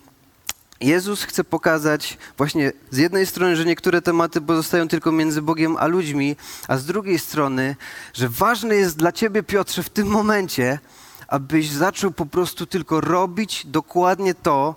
Jezus 0.82 1.24
chce 1.24 1.44
pokazać 1.44 2.18
właśnie 2.38 2.72
z 2.92 2.98
jednej 2.98 3.26
strony, 3.26 3.56
że 3.56 3.66
niektóre 3.66 4.02
tematy 4.02 4.42
pozostają 4.42 4.88
tylko 4.88 5.12
między 5.12 5.42
Bogiem 5.42 5.78
a 5.78 5.88
ludźmi, 5.88 6.36
a 6.68 6.78
z 6.78 6.86
drugiej 6.86 7.20
strony, 7.20 7.76
że 8.14 8.30
ważne 8.30 8.76
jest 8.76 8.98
dla 8.98 9.12
ciebie, 9.12 9.44
Piotrze, 9.44 9.84
w 9.84 9.90
tym 9.90 10.08
momencie, 10.08 10.80
abyś 11.28 11.70
zaczął 11.70 12.12
po 12.12 12.26
prostu 12.26 12.66
tylko 12.66 13.02
robić 13.02 13.66
dokładnie 13.66 14.36
to, 14.36 14.76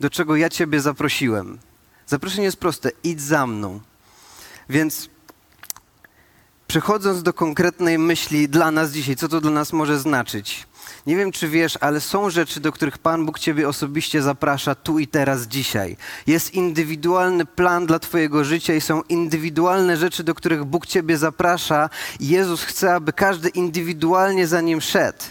do 0.00 0.10
czego 0.10 0.36
ja 0.36 0.48
ciebie 0.48 0.80
zaprosiłem. 0.80 1.58
Zaproszenie 2.06 2.44
jest 2.44 2.56
proste: 2.56 2.90
idź 3.04 3.20
za 3.20 3.46
mną. 3.46 3.80
Więc 4.68 5.08
przechodząc 6.66 7.22
do 7.22 7.32
konkretnej 7.32 7.98
myśli 7.98 8.48
dla 8.48 8.70
nas 8.70 8.90
dzisiaj, 8.92 9.16
co 9.16 9.28
to 9.28 9.40
dla 9.40 9.50
nas 9.50 9.72
może 9.72 9.98
znaczyć? 9.98 10.66
Nie 11.06 11.16
wiem, 11.16 11.32
czy 11.32 11.48
wiesz, 11.48 11.78
ale 11.80 12.00
są 12.00 12.30
rzeczy, 12.30 12.60
do 12.60 12.72
których 12.72 12.98
Pan 12.98 13.26
Bóg 13.26 13.38
Ciebie 13.38 13.68
osobiście 13.68 14.22
zaprasza 14.22 14.74
tu 14.74 14.98
i 14.98 15.06
teraz, 15.06 15.42
dzisiaj. 15.42 15.96
Jest 16.26 16.54
indywidualny 16.54 17.44
plan 17.46 17.86
dla 17.86 17.98
Twojego 17.98 18.44
życia 18.44 18.74
i 18.74 18.80
są 18.80 19.02
indywidualne 19.02 19.96
rzeczy, 19.96 20.24
do 20.24 20.34
których 20.34 20.64
Bóg 20.64 20.86
Ciebie 20.86 21.18
zaprasza. 21.18 21.90
Jezus 22.20 22.62
chce, 22.62 22.94
aby 22.94 23.12
każdy 23.12 23.48
indywidualnie 23.48 24.46
za 24.46 24.60
nim 24.60 24.80
szedł. 24.80 25.24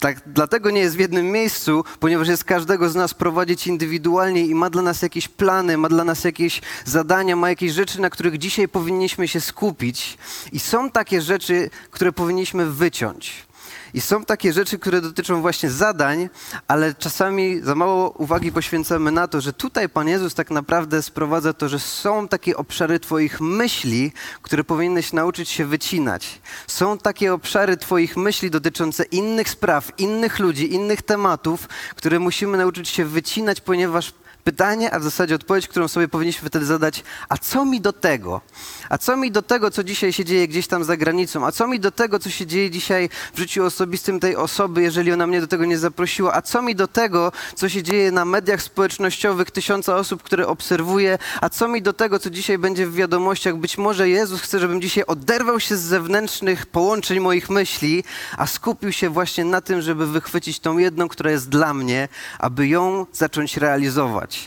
Tak, 0.00 0.22
dlatego 0.26 0.70
nie 0.70 0.80
jest 0.80 0.96
w 0.96 1.00
jednym 1.00 1.26
miejscu, 1.26 1.84
ponieważ 2.00 2.28
jest 2.28 2.44
każdego 2.44 2.88
z 2.90 2.94
nas 2.94 3.14
prowadzić 3.14 3.66
indywidualnie 3.66 4.46
i 4.46 4.54
ma 4.54 4.70
dla 4.70 4.82
nas 4.82 5.02
jakieś 5.02 5.28
plany, 5.28 5.78
ma 5.78 5.88
dla 5.88 6.04
nas 6.04 6.24
jakieś 6.24 6.60
zadania, 6.84 7.36
ma 7.36 7.48
jakieś 7.48 7.72
rzeczy, 7.72 8.00
na 8.00 8.10
których 8.10 8.38
dzisiaj 8.38 8.68
powinniśmy 8.68 9.28
się 9.28 9.40
skupić. 9.40 10.18
I 10.52 10.58
są 10.58 10.90
takie 10.90 11.22
rzeczy, 11.22 11.70
które 11.90 12.12
powinniśmy 12.12 12.66
wyciąć. 12.66 13.47
I 13.94 14.00
są 14.00 14.24
takie 14.24 14.52
rzeczy, 14.52 14.78
które 14.78 15.00
dotyczą 15.00 15.40
właśnie 15.40 15.70
zadań, 15.70 16.28
ale 16.68 16.94
czasami 16.94 17.60
za 17.60 17.74
mało 17.74 18.10
uwagi 18.10 18.52
poświęcamy 18.52 19.12
na 19.12 19.28
to, 19.28 19.40
że 19.40 19.52
tutaj 19.52 19.88
Pan 19.88 20.08
Jezus 20.08 20.34
tak 20.34 20.50
naprawdę 20.50 21.02
sprowadza 21.02 21.52
to, 21.52 21.68
że 21.68 21.78
są 21.78 22.28
takie 22.28 22.56
obszary 22.56 23.00
Twoich 23.00 23.40
myśli, 23.40 24.12
które 24.42 24.64
powinieneś 24.64 25.12
nauczyć 25.12 25.48
się 25.48 25.64
wycinać. 25.64 26.40
Są 26.66 26.98
takie 26.98 27.34
obszary 27.34 27.76
Twoich 27.76 28.16
myśli 28.16 28.50
dotyczące 28.50 29.04
innych 29.04 29.48
spraw, 29.48 29.92
innych 29.98 30.38
ludzi, 30.38 30.74
innych 30.74 31.02
tematów, 31.02 31.68
które 31.96 32.18
musimy 32.18 32.58
nauczyć 32.58 32.88
się 32.88 33.04
wycinać, 33.04 33.60
ponieważ 33.60 34.12
pytanie, 34.48 34.94
a 34.94 34.98
w 34.98 35.02
zasadzie 35.02 35.34
odpowiedź, 35.34 35.68
którą 35.68 35.88
sobie 35.88 36.08
powinniśmy 36.08 36.48
wtedy 36.48 36.66
zadać, 36.66 37.04
a 37.28 37.38
co 37.38 37.64
mi 37.64 37.80
do 37.80 37.92
tego? 37.92 38.40
A 38.88 38.98
co 38.98 39.16
mi 39.16 39.30
do 39.30 39.42
tego, 39.42 39.70
co 39.70 39.84
dzisiaj 39.84 40.12
się 40.12 40.24
dzieje 40.24 40.48
gdzieś 40.48 40.66
tam 40.66 40.84
za 40.84 40.96
granicą? 40.96 41.46
A 41.46 41.52
co 41.52 41.66
mi 41.66 41.80
do 41.80 41.90
tego, 41.90 42.18
co 42.18 42.30
się 42.30 42.46
dzieje 42.46 42.70
dzisiaj 42.70 43.08
w 43.34 43.38
życiu 43.38 43.64
osobistym 43.64 44.20
tej 44.20 44.36
osoby, 44.36 44.82
jeżeli 44.82 45.12
ona 45.12 45.26
mnie 45.26 45.40
do 45.40 45.46
tego 45.46 45.64
nie 45.64 45.78
zaprosiła? 45.78 46.34
A 46.34 46.42
co 46.42 46.62
mi 46.62 46.74
do 46.74 46.88
tego, 46.88 47.32
co 47.54 47.68
się 47.68 47.82
dzieje 47.82 48.12
na 48.12 48.24
mediach 48.24 48.62
społecznościowych, 48.62 49.50
tysiąca 49.50 49.96
osób, 49.96 50.22
które 50.22 50.46
obserwuję? 50.46 51.18
A 51.40 51.48
co 51.48 51.68
mi 51.68 51.82
do 51.82 51.92
tego, 51.92 52.18
co 52.18 52.30
dzisiaj 52.30 52.58
będzie 52.58 52.86
w 52.86 52.94
wiadomościach? 52.94 53.56
Być 53.56 53.78
może 53.78 54.08
Jezus 54.08 54.40
chce, 54.40 54.60
żebym 54.60 54.80
dzisiaj 54.80 55.04
oderwał 55.06 55.60
się 55.60 55.76
z 55.76 55.80
zewnętrznych 55.80 56.66
połączeń 56.66 57.20
moich 57.20 57.50
myśli, 57.50 58.04
a 58.36 58.46
skupił 58.46 58.92
się 58.92 59.10
właśnie 59.10 59.44
na 59.44 59.60
tym, 59.60 59.82
żeby 59.82 60.06
wychwycić 60.06 60.60
tą 60.60 60.78
jedną, 60.78 61.08
która 61.08 61.30
jest 61.30 61.48
dla 61.48 61.74
mnie, 61.74 62.08
aby 62.38 62.68
ją 62.68 63.06
zacząć 63.12 63.56
realizować. 63.56 64.37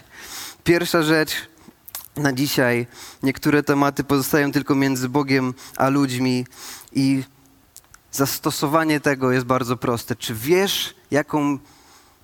Pierwsza 0.64 1.04
rzecz, 1.04 1.32
na 2.16 2.34
dzisiaj. 2.34 2.88
Niektóre 3.24 3.64
tematy 3.64 4.04
pozostają 4.04 4.52
tylko 4.52 4.76
między 4.76 5.10
Bogiem 5.10 5.54
a 5.78 5.90
ludźmi 5.90 6.46
i 6.94 7.24
zastosowanie 8.12 9.00
tego 9.00 9.32
jest 9.32 9.46
bardzo 9.46 9.78
proste. 9.78 10.16
Czy 10.16 10.36
wiesz, 10.36 10.96
jaką 11.12 11.60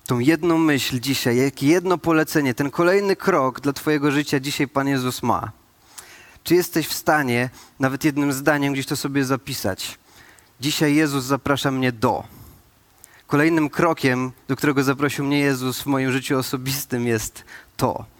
tą 0.06 0.18
jedną 0.18 0.58
myśl 0.58 1.00
dzisiaj, 1.00 1.36
jakie 1.36 1.66
jedno 1.66 1.98
polecenie, 1.98 2.54
ten 2.54 2.70
kolejny 2.70 3.16
krok 3.16 3.60
dla 3.60 3.72
Twojego 3.72 4.10
życia 4.10 4.40
dzisiaj 4.40 4.68
Pan 4.68 4.88
Jezus 4.88 5.22
ma? 5.22 5.52
Czy 6.44 6.54
jesteś 6.54 6.88
w 6.88 6.94
stanie 6.94 7.50
nawet 7.80 8.04
jednym 8.04 8.32
zdaniem 8.32 8.72
gdzieś 8.72 8.86
to 8.86 8.96
sobie 8.96 9.24
zapisać? 9.24 9.98
Dzisiaj 10.60 10.94
Jezus 10.94 11.24
zaprasza 11.24 11.70
mnie 11.70 11.92
do. 11.92 12.24
Kolejnym 13.26 13.70
krokiem, 13.70 14.32
do 14.48 14.56
którego 14.56 14.84
zaprosił 14.84 15.24
mnie 15.24 15.38
Jezus 15.38 15.80
w 15.80 15.86
moim 15.86 16.12
życiu 16.12 16.38
osobistym 16.38 17.06
jest 17.06 17.44
to. 17.76 18.17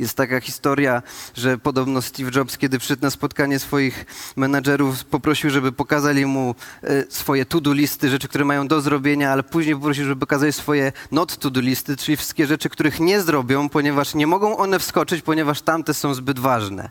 Jest 0.00 0.16
taka 0.16 0.40
historia, 0.40 1.02
że 1.34 1.58
podobno 1.58 2.02
Steve 2.02 2.30
Jobs, 2.34 2.58
kiedy 2.58 2.78
przyszedł 2.78 3.02
na 3.02 3.10
spotkanie 3.10 3.58
swoich 3.58 4.04
menadżerów, 4.36 5.04
poprosił, 5.04 5.50
żeby 5.50 5.72
pokazali 5.72 6.26
mu 6.26 6.54
e, 6.82 7.04
swoje 7.08 7.44
to-do 7.46 7.72
listy, 7.72 8.10
rzeczy, 8.10 8.28
które 8.28 8.44
mają 8.44 8.68
do 8.68 8.80
zrobienia, 8.80 9.32
ale 9.32 9.42
później 9.42 9.74
poprosił, 9.74 10.04
żeby 10.04 10.20
pokazali 10.20 10.52
swoje 10.52 10.92
not 11.10 11.36
to-do 11.36 11.60
listy, 11.60 11.96
czyli 11.96 12.16
wszystkie 12.16 12.46
rzeczy, 12.46 12.68
których 12.68 13.00
nie 13.00 13.20
zrobią, 13.20 13.68
ponieważ 13.68 14.14
nie 14.14 14.26
mogą 14.26 14.56
one 14.56 14.78
wskoczyć, 14.78 15.22
ponieważ 15.22 15.62
tamte 15.62 15.94
są 15.94 16.14
zbyt 16.14 16.38
ważne. 16.38 16.90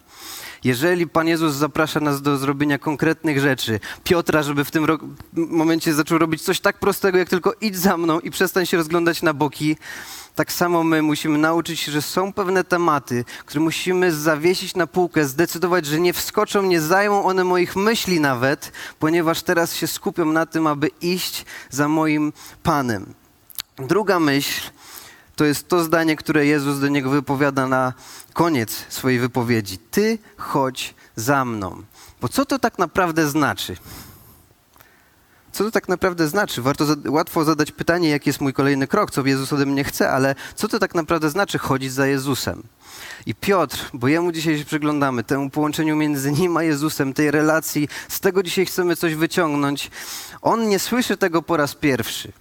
Jeżeli 0.63 1.07
Pan 1.07 1.27
Jezus 1.27 1.55
zaprasza 1.55 1.99
nas 1.99 2.21
do 2.21 2.37
zrobienia 2.37 2.77
konkretnych 2.77 3.39
rzeczy, 3.39 3.79
Piotra, 4.03 4.43
żeby 4.43 4.65
w 4.65 4.71
tym 4.71 4.87
momencie 5.33 5.93
zaczął 5.93 6.17
robić 6.17 6.41
coś 6.41 6.59
tak 6.59 6.79
prostego, 6.79 7.17
jak 7.17 7.29
tylko 7.29 7.53
idź 7.61 7.77
za 7.77 7.97
mną 7.97 8.19
i 8.19 8.31
przestań 8.31 8.65
się 8.65 8.77
rozglądać 8.77 9.21
na 9.21 9.33
boki, 9.33 9.77
tak 10.39 10.53
samo 10.53 10.83
my 10.83 11.01
musimy 11.01 11.37
nauczyć 11.37 11.79
się, 11.79 11.91
że 11.91 12.01
są 12.01 12.33
pewne 12.33 12.63
tematy, 12.63 13.25
które 13.45 13.61
musimy 13.61 14.11
zawiesić 14.11 14.75
na 14.75 14.87
półkę, 14.87 15.25
zdecydować, 15.25 15.85
że 15.85 15.99
nie 15.99 16.13
wskoczą, 16.13 16.61
nie 16.61 16.81
zajmą 16.81 17.25
one 17.25 17.43
moich 17.43 17.75
myśli 17.75 18.19
nawet, 18.19 18.71
ponieważ 18.99 19.41
teraz 19.41 19.75
się 19.75 19.87
skupią 19.87 20.25
na 20.25 20.45
tym, 20.45 20.67
aby 20.67 20.87
iść 21.01 21.45
za 21.69 21.87
moim 21.87 22.33
Panem. 22.63 23.13
Druga 23.77 24.19
myśl 24.19 24.61
to 25.35 25.45
jest 25.45 25.67
to 25.67 25.83
zdanie, 25.83 26.15
które 26.15 26.45
Jezus 26.45 26.79
do 26.79 26.87
niego 26.87 27.09
wypowiada 27.09 27.67
na 27.67 27.93
koniec 28.33 28.85
swojej 28.89 29.19
wypowiedzi. 29.19 29.77
Ty 29.77 30.17
chodź 30.37 30.95
za 31.15 31.45
mną. 31.45 31.83
Bo 32.21 32.29
co 32.29 32.45
to 32.45 32.59
tak 32.59 32.79
naprawdę 32.79 33.27
znaczy? 33.27 33.75
Co 35.59 35.65
to 35.65 35.71
tak 35.71 35.87
naprawdę 35.87 36.27
znaczy? 36.27 36.61
Warto 36.61 36.85
za 36.85 36.95
łatwo 37.07 37.43
zadać 37.43 37.71
pytanie, 37.71 38.09
jaki 38.09 38.29
jest 38.29 38.41
mój 38.41 38.53
kolejny 38.53 38.87
krok, 38.87 39.11
co 39.11 39.25
Jezus 39.25 39.53
ode 39.53 39.65
mnie 39.65 39.83
chce, 39.83 40.11
ale 40.11 40.35
co 40.55 40.67
to 40.67 40.79
tak 40.79 40.95
naprawdę 40.95 41.29
znaczy 41.29 41.57
chodzić 41.57 41.93
za 41.93 42.07
Jezusem? 42.07 42.63
I 43.25 43.35
Piotr, 43.35 43.89
bo 43.93 44.07
jemu 44.07 44.31
dzisiaj 44.31 44.57
się 44.57 44.65
przyglądamy, 44.65 45.23
temu 45.23 45.49
połączeniu 45.49 45.95
między 45.95 46.31
nim 46.31 46.57
a 46.57 46.63
Jezusem, 46.63 47.13
tej 47.13 47.31
relacji, 47.31 47.89
z 48.09 48.19
tego 48.19 48.43
dzisiaj 48.43 48.65
chcemy 48.65 48.95
coś 48.95 49.15
wyciągnąć. 49.15 49.91
On 50.41 50.69
nie 50.69 50.79
słyszy 50.79 51.17
tego 51.17 51.41
po 51.41 51.57
raz 51.57 51.75
pierwszy. 51.75 52.31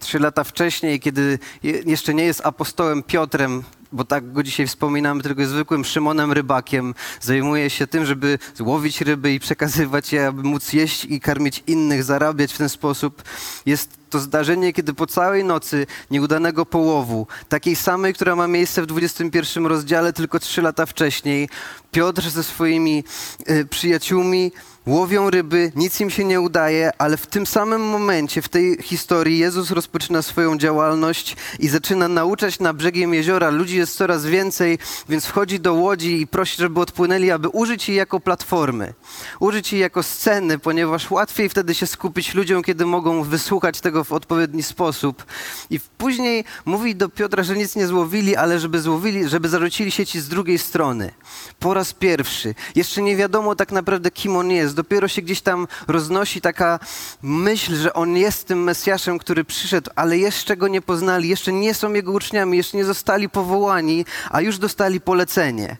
Trzy 0.00 0.18
lata 0.18 0.44
wcześniej, 0.44 1.00
kiedy 1.00 1.38
jeszcze 1.62 2.14
nie 2.14 2.24
jest 2.24 2.46
apostołem 2.46 3.02
Piotrem, 3.02 3.62
bo 3.92 4.04
tak 4.04 4.32
go 4.32 4.42
dzisiaj 4.42 4.66
wspominamy, 4.66 5.22
tylko 5.22 5.46
zwykłym 5.46 5.84
Szymonem 5.84 6.32
Rybakiem. 6.32 6.94
Zajmuje 7.20 7.70
się 7.70 7.86
tym, 7.86 8.06
żeby 8.06 8.38
złowić 8.54 9.00
ryby 9.00 9.32
i 9.32 9.40
przekazywać 9.40 10.12
je, 10.12 10.26
aby 10.26 10.42
móc 10.42 10.72
jeść 10.72 11.04
i 11.04 11.20
karmić 11.20 11.62
innych, 11.66 12.04
zarabiać 12.04 12.52
w 12.52 12.58
ten 12.58 12.68
sposób. 12.68 13.22
Jest 13.66 14.00
to 14.10 14.18
zdarzenie, 14.18 14.72
kiedy 14.72 14.94
po 14.94 15.06
całej 15.06 15.44
nocy 15.44 15.86
nieudanego 16.10 16.66
połowu, 16.66 17.26
takiej 17.48 17.76
samej, 17.76 18.14
która 18.14 18.36
ma 18.36 18.48
miejsce 18.48 18.82
w 18.82 18.86
21 18.86 19.66
rozdziale, 19.66 20.12
tylko 20.12 20.38
trzy 20.38 20.62
lata 20.62 20.86
wcześniej, 20.86 21.48
Piotr 21.90 22.30
ze 22.30 22.42
swoimi 22.42 23.04
y, 23.50 23.66
przyjaciółmi 23.66 24.52
łowią 24.86 25.30
ryby, 25.30 25.72
nic 25.76 26.00
im 26.00 26.10
się 26.10 26.24
nie 26.24 26.40
udaje, 26.40 26.90
ale 26.98 27.16
w 27.16 27.26
tym 27.26 27.46
samym 27.46 27.82
momencie, 27.82 28.42
w 28.42 28.48
tej 28.48 28.82
historii, 28.82 29.38
Jezus 29.38 29.70
rozpoczyna 29.70 30.22
swoją 30.22 30.58
działalność 30.58 31.36
i 31.58 31.68
zaczyna 31.68 32.08
nauczać 32.08 32.60
na 32.60 32.72
brzegiem 32.72 33.14
jeziora. 33.14 33.50
Ludzi 33.50 33.76
jest 33.76 33.96
coraz 33.96 34.26
więcej, 34.26 34.78
więc 35.08 35.26
wchodzi 35.26 35.60
do 35.60 35.74
łodzi 35.74 36.20
i 36.20 36.26
prosi, 36.26 36.56
żeby 36.56 36.80
odpłynęli, 36.80 37.30
aby 37.30 37.48
użyć 37.48 37.88
jej 37.88 37.98
jako 37.98 38.20
platformy, 38.20 38.94
użyć 39.40 39.72
jej 39.72 39.80
jako 39.80 40.02
sceny, 40.02 40.58
ponieważ 40.58 41.10
łatwiej 41.10 41.48
wtedy 41.48 41.74
się 41.74 41.86
skupić 41.86 42.34
ludziom, 42.34 42.62
kiedy 42.62 42.86
mogą 42.86 43.22
wysłuchać 43.22 43.80
tego 43.80 44.04
w 44.04 44.12
odpowiedni 44.12 44.62
sposób. 44.62 45.24
I 45.70 45.80
później 45.98 46.44
mówi 46.64 46.96
do 46.96 47.08
Piotra, 47.08 47.42
że 47.42 47.56
nic 47.56 47.76
nie 47.76 47.86
złowili, 47.86 48.36
ale 48.36 48.60
żeby 48.60 48.80
złowili, 48.80 49.28
żeby 49.28 49.48
zarzucili 49.48 49.90
sieci 49.90 50.20
z 50.20 50.28
drugiej 50.28 50.58
strony. 50.58 51.10
Po 51.58 51.74
raz 51.74 51.92
pierwszy. 51.92 52.54
Jeszcze 52.74 53.02
nie 53.02 53.16
wiadomo 53.16 53.54
tak 53.54 53.72
naprawdę, 53.72 54.10
kim 54.10 54.36
on 54.36 54.50
jest. 54.50 54.69
Dopiero 54.74 55.08
się 55.08 55.22
gdzieś 55.22 55.40
tam 55.40 55.68
roznosi 55.88 56.40
taka 56.40 56.78
myśl, 57.22 57.76
że 57.76 57.92
on 57.92 58.16
jest 58.16 58.46
tym 58.46 58.62
Mesjaszem, 58.62 59.18
który 59.18 59.44
przyszedł, 59.44 59.90
ale 59.96 60.18
jeszcze 60.18 60.56
go 60.56 60.68
nie 60.68 60.82
poznali, 60.82 61.28
jeszcze 61.28 61.52
nie 61.52 61.74
są 61.74 61.92
jego 61.92 62.12
uczniami, 62.12 62.56
jeszcze 62.56 62.76
nie 62.76 62.84
zostali 62.84 63.28
powołani, 63.28 64.04
a 64.30 64.40
już 64.40 64.58
dostali 64.58 65.00
polecenie. 65.00 65.76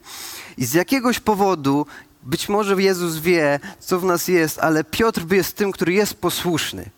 I 0.58 0.64
z 0.64 0.74
jakiegoś 0.74 1.20
powodu 1.20 1.86
być 2.22 2.48
może 2.48 2.82
Jezus 2.82 3.18
wie, 3.18 3.60
co 3.78 4.00
w 4.00 4.04
nas 4.04 4.28
jest, 4.28 4.58
ale 4.58 4.84
Piotr 4.84 5.32
jest 5.32 5.56
tym, 5.56 5.72
który 5.72 5.92
jest 5.92 6.14
posłuszny. 6.14 6.90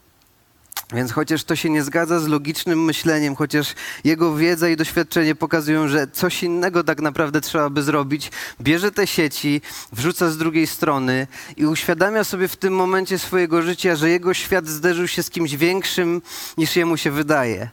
Więc 0.92 1.12
chociaż 1.12 1.44
to 1.44 1.56
się 1.56 1.70
nie 1.70 1.82
zgadza 1.82 2.20
z 2.20 2.28
logicznym 2.28 2.84
myśleniem, 2.84 3.37
chociaż 3.37 3.75
jego 4.04 4.34
wiedza 4.34 4.68
i 4.68 4.76
doświadczenie 4.76 5.34
pokazują, 5.34 5.88
że 5.88 6.06
coś 6.06 6.42
innego 6.42 6.84
tak 6.84 7.00
naprawdę 7.00 7.40
trzeba 7.40 7.70
by 7.70 7.82
zrobić, 7.82 8.30
bierze 8.61 8.92
te 8.92 9.06
sieci, 9.06 9.61
wrzuca 9.92 10.30
z 10.30 10.38
drugiej 10.38 10.66
strony 10.66 11.26
i 11.56 11.66
uświadamia 11.66 12.25
sobie 12.25 12.49
w 12.49 12.56
tym 12.56 12.75
momencie 12.75 13.18
swojego 13.18 13.62
życia, 13.62 13.96
że 13.96 14.11
jego 14.11 14.34
świat 14.34 14.66
zderzył 14.68 15.08
się 15.08 15.22
z 15.22 15.30
kimś 15.30 15.56
większym 15.56 16.22
niż 16.56 16.76
jemu 16.76 16.96
się 16.96 17.11
wydaje. 17.11 17.70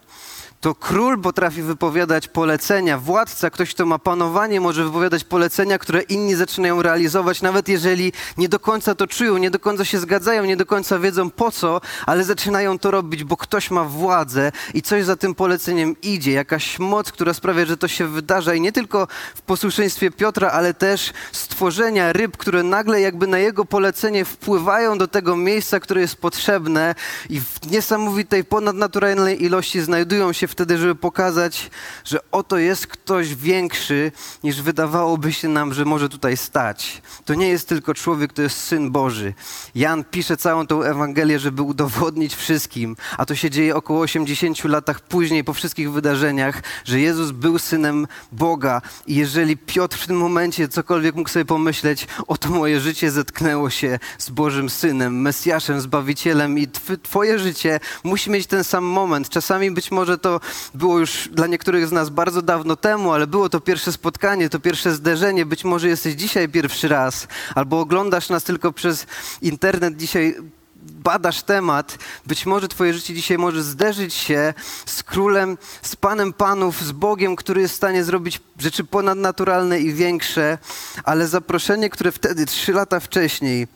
To 0.61 0.75
król 0.75 1.21
potrafi 1.21 1.61
wypowiadać 1.61 2.27
polecenia, 2.27 2.97
władca, 2.97 3.49
ktoś, 3.49 3.73
kto 3.73 3.85
ma 3.85 3.99
panowanie, 3.99 4.61
może 4.61 4.83
wypowiadać 4.83 5.23
polecenia, 5.23 5.77
które 5.77 6.01
inni 6.01 6.35
zaczynają 6.35 6.81
realizować, 6.81 7.41
nawet 7.41 7.67
jeżeli 7.69 8.13
nie 8.37 8.49
do 8.49 8.59
końca 8.59 8.95
to 8.95 9.07
czują, 9.07 9.37
nie 9.37 9.51
do 9.51 9.59
końca 9.59 9.85
się 9.85 9.99
zgadzają, 9.99 10.45
nie 10.45 10.57
do 10.57 10.65
końca 10.65 10.99
wiedzą 10.99 11.29
po 11.29 11.51
co, 11.51 11.81
ale 12.05 12.23
zaczynają 12.23 12.79
to 12.79 12.91
robić, 12.91 13.23
bo 13.23 13.37
ktoś 13.37 13.71
ma 13.71 13.83
władzę 13.83 14.51
i 14.73 14.81
coś 14.81 15.05
za 15.05 15.15
tym 15.15 15.35
poleceniem 15.35 15.95
idzie, 16.01 16.31
jakaś 16.31 16.79
moc, 16.79 17.11
która 17.11 17.33
sprawia, 17.33 17.65
że 17.65 17.77
to 17.77 17.87
się 17.87 18.07
wydarza 18.07 18.53
i 18.53 18.61
nie 18.61 18.71
tylko 18.71 19.07
w 19.35 19.41
posłuszeństwie 19.41 20.11
Piotra, 20.11 20.51
ale 20.51 20.73
też 20.73 21.13
stworzenia 21.31 22.13
ryb, 22.13 22.37
które 22.37 22.63
nagle 22.63 23.01
jakby 23.01 23.27
na 23.27 23.37
jego 23.37 23.65
polecenie 23.65 24.25
wpływają 24.25 24.97
do 24.97 25.07
tego 25.07 25.35
miejsca, 25.35 25.79
które 25.79 26.01
jest 26.01 26.15
potrzebne 26.15 26.95
i 27.29 27.41
w 27.41 27.71
niesamowitej, 27.71 28.43
ponadnaturalnej 28.43 29.43
ilości 29.43 29.81
znajdują 29.81 30.33
się 30.33 30.48
wtedy, 30.49 30.77
żeby 30.77 30.95
pokazać, 30.95 31.71
że 32.05 32.19
oto 32.31 32.57
jest 32.57 32.87
ktoś 32.87 33.35
większy, 33.35 34.11
niż 34.43 34.61
wydawałoby 34.61 35.33
się 35.33 35.47
nam, 35.47 35.73
że 35.73 35.85
może 35.85 36.09
tutaj 36.09 36.37
stać. 36.37 37.01
To 37.25 37.33
nie 37.33 37.47
jest 37.47 37.69
tylko 37.69 37.93
człowiek, 37.93 38.33
to 38.33 38.41
jest 38.41 38.57
Syn 38.57 38.91
Boży. 38.91 39.33
Jan 39.75 40.03
pisze 40.03 40.37
całą 40.37 40.67
tą 40.67 40.83
Ewangelię, 40.83 41.39
żeby 41.39 41.61
udowodnić 41.61 42.35
wszystkim, 42.35 42.95
a 43.17 43.25
to 43.25 43.35
się 43.35 43.49
dzieje 43.49 43.75
około 43.75 44.01
80 44.01 44.63
latach 44.63 45.01
później, 45.01 45.43
po 45.43 45.53
wszystkich 45.53 45.91
wydarzeniach, 45.91 46.63
że 46.85 46.99
Jezus 46.99 47.31
był 47.31 47.59
Synem 47.59 48.07
Boga 48.31 48.81
i 49.07 49.15
jeżeli 49.15 49.57
Piotr 49.57 49.97
w 49.97 50.07
tym 50.07 50.17
momencie 50.17 50.67
cokolwiek 50.67 51.15
mógł 51.15 51.29
sobie 51.29 51.45
pomyśleć, 51.45 52.07
oto 52.27 52.49
moje 52.49 52.79
życie 52.79 53.11
zetknęło 53.11 53.69
się 53.69 53.99
z 54.17 54.29
Bożym 54.29 54.69
Synem, 54.69 55.21
Mesjaszem, 55.21 55.81
Zbawicielem 55.81 56.59
i 56.59 56.67
twoje 57.03 57.39
życie 57.39 57.79
musi 58.03 58.29
mieć 58.29 58.47
ten 58.47 58.63
sam 58.63 58.83
moment. 58.83 59.29
Czasami 59.29 59.71
być 59.71 59.91
może 59.91 60.17
to 60.17 60.38
było 60.73 60.99
już 60.99 61.29
dla 61.31 61.47
niektórych 61.47 61.87
z 61.87 61.91
nas 61.91 62.09
bardzo 62.09 62.41
dawno 62.41 62.75
temu, 62.75 63.11
ale 63.11 63.27
było 63.27 63.49
to 63.49 63.59
pierwsze 63.59 63.91
spotkanie, 63.91 64.49
to 64.49 64.59
pierwsze 64.59 64.93
zderzenie. 64.93 65.45
Być 65.45 65.63
może 65.63 65.87
jesteś 65.87 66.13
dzisiaj 66.13 66.49
pierwszy 66.49 66.87
raz, 66.87 67.27
albo 67.55 67.79
oglądasz 67.79 68.29
nas 68.29 68.43
tylko 68.43 68.71
przez 68.71 69.05
internet 69.41 69.97
dzisiaj 69.97 70.35
badasz 70.81 71.43
temat, 71.43 71.97
być 72.25 72.45
może 72.45 72.67
Twoje 72.67 72.93
życie 72.93 73.13
dzisiaj 73.13 73.37
może 73.37 73.63
zderzyć 73.63 74.13
się 74.13 74.53
z 74.85 75.03
królem, 75.03 75.57
z 75.81 75.95
Panem 75.95 76.33
Panów, 76.33 76.81
z 76.81 76.91
Bogiem, 76.91 77.35
który 77.35 77.61
jest 77.61 77.73
w 77.73 77.77
stanie 77.77 78.03
zrobić 78.03 78.41
rzeczy 78.59 78.83
ponadnaturalne 78.83 79.79
i 79.79 79.93
większe, 79.93 80.57
ale 81.03 81.27
zaproszenie, 81.27 81.89
które 81.89 82.11
wtedy, 82.11 82.45
trzy 82.45 82.73
lata 82.73 82.99
wcześniej, 82.99 83.67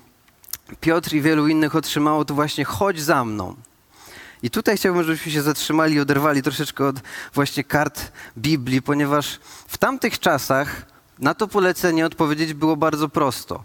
Piotr 0.81 1.13
i 1.13 1.21
wielu 1.21 1.47
innych 1.47 1.75
otrzymało, 1.75 2.25
to 2.25 2.33
właśnie 2.33 2.65
chodź 2.65 3.01
za 3.01 3.25
mną. 3.25 3.55
I 4.43 4.49
tutaj 4.49 4.77
chciałbym, 4.77 5.03
żebyśmy 5.03 5.31
się 5.31 5.41
zatrzymali 5.41 5.95
i 5.95 5.99
oderwali 5.99 6.41
troszeczkę 6.41 6.85
od 6.87 6.95
właśnie 7.33 7.63
kart 7.63 8.11
Biblii, 8.37 8.81
ponieważ 8.81 9.39
w 9.67 9.77
tamtych 9.77 10.19
czasach 10.19 10.85
na 11.19 11.33
to 11.33 11.47
polecenie 11.47 12.05
odpowiedzieć 12.05 12.53
było 12.53 12.77
bardzo 12.77 13.09
prosto. 13.09 13.63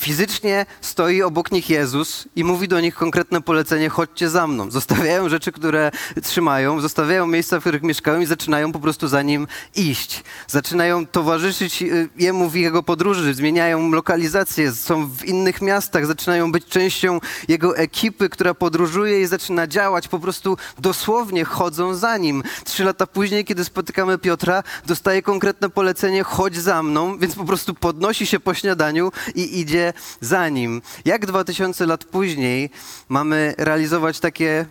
Fizycznie 0.00 0.66
stoi 0.80 1.22
obok 1.22 1.52
nich 1.52 1.70
Jezus 1.70 2.28
i 2.36 2.44
mówi 2.44 2.68
do 2.68 2.80
nich 2.80 2.94
konkretne 2.94 3.42
polecenie: 3.42 3.88
chodźcie 3.88 4.30
za 4.30 4.46
mną. 4.46 4.70
Zostawiają 4.70 5.28
rzeczy, 5.28 5.52
które 5.52 5.90
trzymają, 6.22 6.80
zostawiają 6.80 7.26
miejsca, 7.26 7.58
w 7.58 7.60
których 7.60 7.82
mieszkają 7.82 8.20
i 8.20 8.26
zaczynają 8.26 8.72
po 8.72 8.80
prostu 8.80 9.08
za 9.08 9.22
nim 9.22 9.46
iść. 9.76 10.24
Zaczynają 10.46 11.06
towarzyszyć 11.06 11.82
y, 11.82 12.08
jemu 12.16 12.48
w 12.48 12.54
jego 12.54 12.82
podróży, 12.82 13.34
zmieniają 13.34 13.90
lokalizację, 13.90 14.72
są 14.72 15.06
w 15.06 15.24
innych 15.24 15.62
miastach, 15.62 16.06
zaczynają 16.06 16.52
być 16.52 16.66
częścią 16.66 17.20
jego 17.48 17.76
ekipy, 17.76 18.28
która 18.28 18.54
podróżuje 18.54 19.20
i 19.20 19.26
zaczyna 19.26 19.66
działać. 19.66 20.08
Po 20.08 20.18
prostu 20.18 20.56
dosłownie 20.78 21.44
chodzą 21.44 21.94
za 21.94 22.16
nim. 22.16 22.42
Trzy 22.64 22.84
lata 22.84 23.06
później, 23.06 23.44
kiedy 23.44 23.64
spotykamy 23.64 24.18
Piotra, 24.18 24.62
dostaje 24.86 25.22
konkretne 25.22 25.70
polecenie: 25.70 26.22
chodź 26.22 26.56
za 26.56 26.82
mną, 26.82 27.18
więc 27.18 27.34
po 27.34 27.44
prostu 27.44 27.74
podnosi 27.74 28.26
się 28.26 28.40
po 28.40 28.54
śniadaniu 28.54 29.12
i 29.34 29.60
idzie 29.60 29.89
za 30.20 30.48
nim. 30.48 30.82
Jak 31.04 31.26
2000 31.26 31.86
lat 31.86 32.04
później 32.04 32.70
mamy 33.08 33.54
realizować 33.58 34.20
takie 34.20 34.66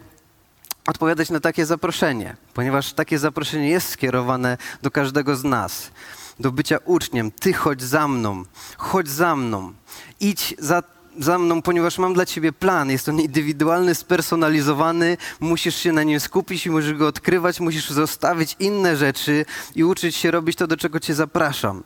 odpowiadać 0.88 1.30
na 1.30 1.39
takie 1.39 1.65
zaproszenie, 1.65 2.38
ponieważ 2.54 2.93
takie 2.93 3.20
zaproszenie 3.20 3.70
jest 3.70 3.89
skierowane 3.89 4.58
do 4.82 4.91
każdego 4.91 5.36
z 5.36 5.43
nas, 5.43 5.91
do 6.39 6.52
bycia 6.52 6.78
uczniem. 6.86 7.32
Ty 7.32 7.54
chodź 7.54 7.82
za 7.82 8.08
mną, 8.08 8.43
chodź 8.78 9.10
za 9.10 9.36
mną, 9.36 9.74
idź 10.20 10.56
za, 10.60 10.84
za 11.20 11.38
mną, 11.38 11.62
ponieważ 11.62 11.98
mam 11.98 12.13
dla 12.13 12.26
ciebie 12.26 12.54
plan. 12.54 12.89
Jest 12.89 13.10
on 13.10 13.20
indywidualny, 13.20 13.96
spersonalizowany, 13.96 15.17
musisz 15.39 15.76
się 15.76 15.91
na 15.91 16.04
nim 16.04 16.20
skupić 16.20 16.65
i 16.65 16.72
musisz 16.72 16.93
go 16.93 17.08
odkrywać, 17.08 17.60
musisz 17.60 17.89
zostawić 17.89 18.56
inne 18.60 18.98
rzeczy 18.98 19.46
i 19.76 19.84
uczyć 19.84 20.15
się 20.15 20.32
robić 20.32 20.58
to, 20.58 20.67
do 20.67 20.78
czego 20.78 21.00
cię 21.00 21.13
zapraszam. 21.13 21.84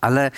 Ale 0.00 0.30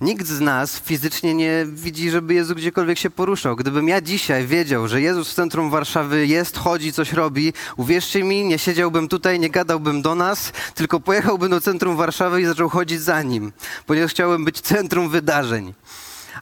Nikt 0.00 0.26
z 0.26 0.40
nas 0.40 0.80
fizycznie 0.80 1.34
nie 1.34 1.66
widzi, 1.68 2.10
żeby 2.10 2.34
Jezus 2.34 2.56
gdziekolwiek 2.56 2.98
się 2.98 3.10
poruszał. 3.10 3.56
Gdybym 3.56 3.88
ja 3.88 4.00
dzisiaj 4.00 4.46
wiedział, 4.46 4.88
że 4.88 5.00
Jezus 5.00 5.30
w 5.30 5.34
centrum 5.34 5.70
Warszawy 5.70 6.26
jest, 6.26 6.58
chodzi, 6.58 6.92
coś 6.92 7.12
robi, 7.12 7.52
uwierzcie 7.76 8.24
mi, 8.24 8.44
nie 8.44 8.58
siedziałbym 8.58 9.08
tutaj, 9.08 9.40
nie 9.40 9.50
gadałbym 9.50 10.02
do 10.02 10.14
nas, 10.14 10.52
tylko 10.74 11.00
pojechałbym 11.00 11.50
do 11.50 11.60
centrum 11.60 11.96
Warszawy 11.96 12.40
i 12.40 12.44
zaczął 12.44 12.68
chodzić 12.68 13.00
za 13.00 13.22
nim, 13.22 13.52
ponieważ 13.86 14.10
chciałem 14.10 14.44
być 14.44 14.60
centrum 14.60 15.08
wydarzeń. 15.08 15.74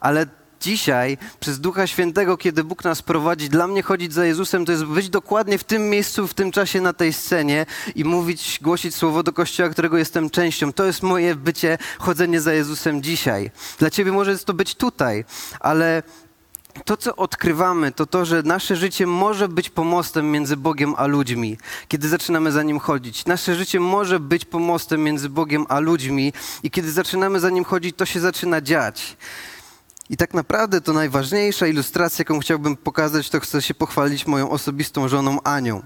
Ale 0.01 0.27
dzisiaj 0.63 1.19
przez 1.41 1.61
Ducha 1.61 1.87
Świętego, 1.87 2.37
kiedy 2.37 2.65
Bóg 2.65 2.85
nas 2.85 3.03
prowadzi, 3.03 3.49
dla 3.49 3.67
mnie 3.67 3.83
chodzić 3.83 4.13
za 4.13 4.25
Jezusem 4.25 4.65
to 4.65 4.73
jest 4.73 4.85
być 4.85 5.09
dokładnie 5.09 5.59
w 5.59 5.65
tym 5.65 5.91
miejscu, 5.91 6.27
w 6.29 6.35
tym 6.35 6.53
czasie 6.53 6.81
na 6.81 6.93
tej 6.93 7.13
scenie 7.13 7.67
i 7.95 8.05
mówić, 8.05 8.59
głosić 8.63 8.95
słowo 8.95 9.23
do 9.23 9.33
Kościoła, 9.33 9.69
którego 9.69 9.99
jestem 9.99 10.31
częścią. 10.31 10.73
To 10.73 10.85
jest 10.85 11.03
moje 11.03 11.35
bycie, 11.35 11.79
chodzenie 11.99 12.41
za 12.41 12.53
Jezusem 12.53 13.03
dzisiaj. 13.03 13.51
Dla 13.79 13.91
Ciebie 13.91 14.13
może 14.13 14.31
jest 14.31 14.45
to 14.45 14.55
być 14.55 14.75
tutaj, 14.75 15.25
ale 15.61 16.03
to, 16.85 16.97
co 16.97 17.17
odkrywamy, 17.17 17.93
to 17.93 18.07
to, 18.07 18.25
że 18.25 18.43
nasze 18.43 18.77
życie 18.77 19.07
może 19.07 19.49
być 19.49 19.71
pomostem 19.71 20.31
między 20.31 20.57
Bogiem 20.57 20.95
a 20.97 21.07
ludźmi, 21.07 21.59
kiedy 21.89 22.09
zaczynamy 22.09 22.53
za 22.53 22.63
Nim 22.63 22.79
chodzić. 22.79 23.27
Nasze 23.27 23.55
życie 23.55 23.81
może 23.81 24.21
być 24.21 24.45
pomostem 24.45 25.03
między 25.03 25.29
Bogiem 25.29 25.67
a 25.69 25.79
ludźmi 25.79 26.33
i 26.63 26.71
kiedy 26.71 26.93
zaczynamy 26.93 27.41
za 27.41 27.51
Nim 27.51 27.65
chodzić, 27.65 27.97
to 27.97 28.07
się 28.07 28.21
zaczyna 28.21 28.61
dziać. 28.61 29.17
I 30.11 30.17
tak 30.17 30.35
naprawdę 30.35 30.81
to 30.81 30.93
najważniejsza 30.93 31.67
ilustracja, 31.67 32.23
jaką 32.23 32.39
chciałbym 32.39 32.77
pokazać, 32.77 33.31
to 33.31 33.41
chcę 33.41 33.63
się 33.63 33.75
pochwalić 33.75 34.27
moją 34.27 34.51
osobistą 34.51 35.09
żoną 35.09 35.43
Anią. 35.43 35.83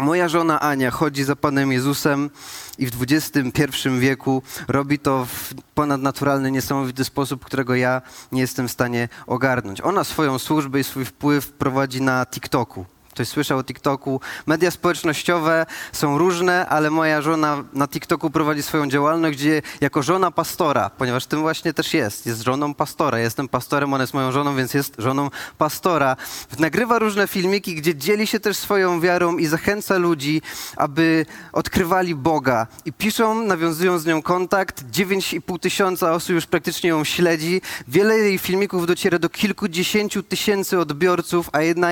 Moja 0.00 0.28
żona 0.28 0.60
Ania 0.60 0.90
chodzi 0.90 1.24
za 1.24 1.36
Panem 1.36 1.72
Jezusem 1.72 2.30
i 2.78 2.86
w 2.86 3.02
XXI 3.02 3.88
wieku 3.98 4.42
robi 4.68 4.98
to 4.98 5.26
w 5.26 5.54
ponadnaturalny, 5.74 6.50
niesamowity 6.50 7.04
sposób, 7.04 7.44
którego 7.44 7.74
ja 7.74 8.02
nie 8.32 8.40
jestem 8.40 8.68
w 8.68 8.72
stanie 8.72 9.08
ogarnąć. 9.26 9.80
Ona 9.80 10.04
swoją 10.04 10.38
służbę 10.38 10.80
i 10.80 10.84
swój 10.84 11.04
wpływ 11.04 11.52
prowadzi 11.52 12.02
na 12.02 12.26
TikToku. 12.26 12.84
Ktoś 13.18 13.28
słyszał 13.28 13.58
o 13.58 13.64
TikToku. 13.64 14.20
Media 14.46 14.70
społecznościowe 14.70 15.66
są 15.92 16.18
różne, 16.18 16.66
ale 16.66 16.90
moja 16.90 17.22
żona 17.22 17.64
na 17.72 17.88
TikToku 17.88 18.30
prowadzi 18.30 18.62
swoją 18.62 18.88
działalność, 18.88 19.38
gdzie 19.38 19.62
jako 19.80 20.02
żona 20.02 20.30
pastora, 20.30 20.90
ponieważ 20.90 21.26
tym 21.26 21.40
właśnie 21.40 21.74
też 21.74 21.94
jest, 21.94 22.26
jest 22.26 22.42
żoną 22.42 22.74
pastora. 22.74 23.18
jestem 23.18 23.48
pastorem, 23.48 23.94
ona 23.94 24.02
jest 24.02 24.14
moją 24.14 24.32
żoną, 24.32 24.56
więc 24.56 24.74
jest 24.74 24.94
żoną 24.98 25.30
pastora. 25.58 26.16
Nagrywa 26.58 26.98
różne 26.98 27.28
filmiki, 27.28 27.74
gdzie 27.74 27.94
dzieli 27.94 28.26
się 28.26 28.40
też 28.40 28.56
swoją 28.56 29.00
wiarą 29.00 29.36
i 29.36 29.46
zachęca 29.46 29.96
ludzi, 29.96 30.42
aby 30.76 31.26
odkrywali 31.52 32.14
Boga. 32.14 32.66
I 32.84 32.92
piszą, 32.92 33.42
nawiązują 33.44 33.98
z 33.98 34.06
nią 34.06 34.22
kontakt. 34.22 34.84
9,5 34.92 35.58
tysiąca 35.58 36.12
osób 36.12 36.30
już 36.30 36.46
praktycznie 36.46 36.90
ją 36.90 37.04
śledzi. 37.04 37.60
Wiele 37.88 38.18
jej 38.18 38.38
filmików 38.38 38.86
dociera 38.86 39.18
do 39.18 39.28
kilkudziesięciu 39.28 40.22
tysięcy 40.22 40.78
odbiorców, 40.78 41.50
a 41.52 41.62
jedna 41.62 41.88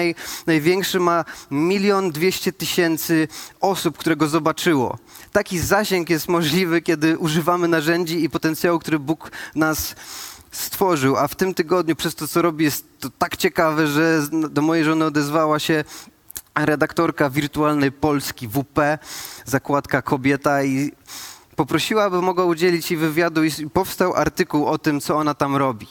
największy 0.46 1.00
ma 1.00 1.15
milion 1.50 2.10
dwieście 2.10 2.52
tysięcy 2.52 3.28
osób, 3.60 3.98
które 3.98 4.16
go 4.16 4.28
zobaczyło. 4.28 4.98
Taki 5.32 5.58
zasięg 5.58 6.10
jest 6.10 6.28
możliwy, 6.28 6.82
kiedy 6.82 7.18
używamy 7.18 7.68
narzędzi 7.68 8.24
i 8.24 8.30
potencjału, 8.30 8.78
który 8.78 8.98
Bóg 8.98 9.30
nas 9.54 9.94
stworzył. 10.50 11.16
A 11.16 11.28
w 11.28 11.34
tym 11.34 11.54
tygodniu 11.54 11.96
przez 11.96 12.14
to, 12.14 12.28
co 12.28 12.42
robi, 12.42 12.64
jest 12.64 12.86
to 13.00 13.10
tak 13.10 13.36
ciekawe, 13.36 13.86
że 13.86 14.22
do 14.50 14.62
mojej 14.62 14.84
żony 14.84 15.04
odezwała 15.04 15.58
się 15.58 15.84
redaktorka 16.54 17.30
wirtualnej 17.30 17.92
Polski 17.92 18.48
WP, 18.48 18.98
zakładka 19.44 20.02
kobieta 20.02 20.62
i 20.62 20.92
poprosiła, 21.56 22.04
aby 22.04 22.22
mogła 22.22 22.44
udzielić 22.44 22.90
jej 22.90 23.00
wywiadu 23.00 23.44
i 23.44 23.50
powstał 23.72 24.14
artykuł 24.14 24.66
o 24.66 24.78
tym, 24.78 25.00
co 25.00 25.16
ona 25.16 25.34
tam 25.34 25.56
robi. 25.56 25.86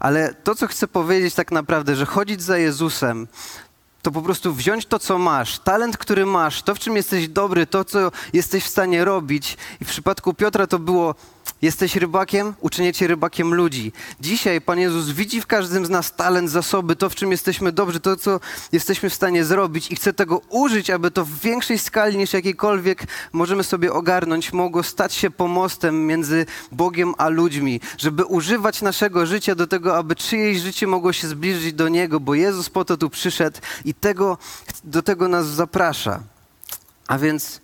Ale 0.00 0.34
to, 0.34 0.54
co 0.54 0.66
chcę 0.66 0.88
powiedzieć 0.88 1.34
tak 1.34 1.52
naprawdę, 1.52 1.96
że 1.96 2.06
chodzić 2.06 2.42
za 2.42 2.58
Jezusem, 2.58 3.28
to 4.02 4.10
po 4.10 4.22
prostu 4.22 4.52
wziąć 4.52 4.86
to, 4.86 4.98
co 4.98 5.18
masz, 5.18 5.58
talent, 5.58 5.96
który 5.96 6.26
masz, 6.26 6.62
to, 6.62 6.74
w 6.74 6.78
czym 6.78 6.96
jesteś 6.96 7.28
dobry, 7.28 7.66
to, 7.66 7.84
co 7.84 8.12
jesteś 8.32 8.64
w 8.64 8.68
stanie 8.68 9.04
robić. 9.04 9.56
I 9.80 9.84
w 9.84 9.88
przypadku 9.88 10.34
Piotra 10.34 10.66
to 10.66 10.78
było 10.78 11.14
Jesteś 11.62 11.96
rybakiem? 11.96 12.54
Uczynię 12.60 12.92
cię 12.92 13.06
rybakiem 13.06 13.54
ludzi. 13.54 13.92
Dzisiaj 14.20 14.60
Pan 14.60 14.78
Jezus 14.78 15.10
widzi 15.10 15.40
w 15.40 15.46
każdym 15.46 15.86
z 15.86 15.90
nas 15.90 16.16
talent, 16.16 16.50
zasoby, 16.50 16.96
to 16.96 17.10
w 17.10 17.14
czym 17.14 17.30
jesteśmy 17.30 17.72
dobrzy, 17.72 18.00
to 18.00 18.16
co 18.16 18.40
jesteśmy 18.72 19.10
w 19.10 19.14
stanie 19.14 19.44
zrobić 19.44 19.90
i 19.90 19.96
chce 19.96 20.12
tego 20.12 20.40
użyć, 20.48 20.90
aby 20.90 21.10
to 21.10 21.24
w 21.24 21.38
większej 21.38 21.78
skali 21.78 22.16
niż 22.16 22.32
jakiejkolwiek 22.32 23.04
możemy 23.32 23.64
sobie 23.64 23.92
ogarnąć, 23.92 24.52
mogło 24.52 24.82
stać 24.82 25.14
się 25.14 25.30
pomostem 25.30 26.06
między 26.06 26.46
Bogiem 26.72 27.14
a 27.18 27.28
ludźmi, 27.28 27.80
żeby 27.98 28.24
używać 28.24 28.82
naszego 28.82 29.26
życia 29.26 29.54
do 29.54 29.66
tego, 29.66 29.96
aby 29.96 30.16
czyjeś 30.16 30.58
życie 30.58 30.86
mogło 30.86 31.12
się 31.12 31.28
zbliżyć 31.28 31.72
do 31.72 31.88
Niego, 31.88 32.20
bo 32.20 32.34
Jezus 32.34 32.70
po 32.70 32.84
to 32.84 32.96
tu 32.96 33.10
przyszedł 33.10 33.60
i 33.84 33.94
tego, 33.94 34.38
do 34.84 35.02
tego 35.02 35.28
nas 35.28 35.46
zaprasza. 35.46 36.22
A 37.08 37.18
więc 37.18 37.60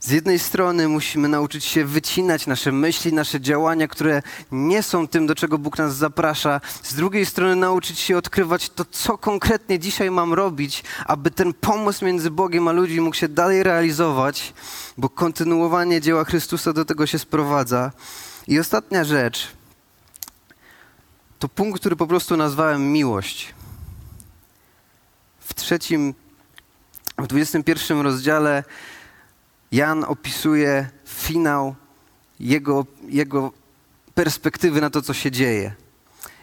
z 0.00 0.10
jednej 0.10 0.38
strony 0.38 0.88
musimy 0.88 1.28
nauczyć 1.28 1.64
się 1.64 1.84
wycinać 1.84 2.46
nasze 2.46 2.72
myśli, 2.72 3.12
nasze 3.12 3.40
działania, 3.40 3.88
które 3.88 4.22
nie 4.52 4.82
są 4.82 5.08
tym, 5.08 5.26
do 5.26 5.34
czego 5.34 5.58
Bóg 5.58 5.78
nas 5.78 5.96
zaprasza. 5.96 6.60
Z 6.82 6.94
drugiej 6.94 7.26
strony 7.26 7.56
nauczyć 7.56 7.98
się 7.98 8.16
odkrywać 8.16 8.70
to, 8.70 8.84
co 8.84 9.18
konkretnie 9.18 9.78
dzisiaj 9.78 10.10
mam 10.10 10.34
robić, 10.34 10.84
aby 11.06 11.30
ten 11.30 11.54
pomost 11.54 12.02
między 12.02 12.30
Bogiem 12.30 12.68
a 12.68 12.72
ludźmi 12.72 13.00
mógł 13.00 13.16
się 13.16 13.28
dalej 13.28 13.62
realizować, 13.62 14.54
bo 14.98 15.08
kontynuowanie 15.08 16.00
dzieła 16.00 16.24
Chrystusa 16.24 16.72
do 16.72 16.84
tego 16.84 17.06
się 17.06 17.18
sprowadza. 17.18 17.92
I 18.48 18.60
ostatnia 18.60 19.04
rzecz 19.04 19.48
to 21.38 21.48
punkt, 21.48 21.80
który 21.80 21.96
po 21.96 22.06
prostu 22.06 22.36
nazwałem 22.36 22.92
miłość. 22.92 23.54
W 25.40 25.54
trzecim, 25.54 26.14
w 27.18 27.26
21 27.26 28.00
rozdziale 28.00 28.64
Jan 29.72 30.04
opisuje 30.04 30.88
finał 31.06 31.74
jego, 32.40 32.86
jego 33.08 33.52
perspektywy 34.14 34.80
na 34.80 34.90
to, 34.90 35.02
co 35.02 35.14
się 35.14 35.30
dzieje. 35.30 35.74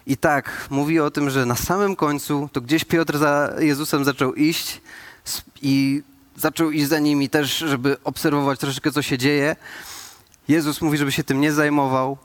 I 0.07 0.17
tak, 0.17 0.67
mówi 0.69 0.99
o 0.99 1.11
tym, 1.11 1.29
że 1.29 1.45
na 1.45 1.55
samym 1.55 1.95
końcu 1.95 2.49
to 2.51 2.61
gdzieś 2.61 2.85
Piotr 2.85 3.17
za 3.17 3.53
Jezusem 3.59 4.05
zaczął 4.05 4.33
iść 4.33 4.81
i 5.61 6.03
zaczął 6.35 6.71
iść 6.71 6.87
za 6.87 6.99
nimi 6.99 7.29
też, 7.29 7.57
żeby 7.57 7.97
obserwować 8.03 8.59
troszeczkę, 8.59 8.91
co 8.91 9.01
się 9.01 9.17
dzieje. 9.17 9.55
Jezus 10.47 10.81
mówi, 10.81 10.97
żeby 10.97 11.11
się 11.11 11.23
tym 11.23 11.41
nie 11.41 11.53
zajmował, 11.53 12.17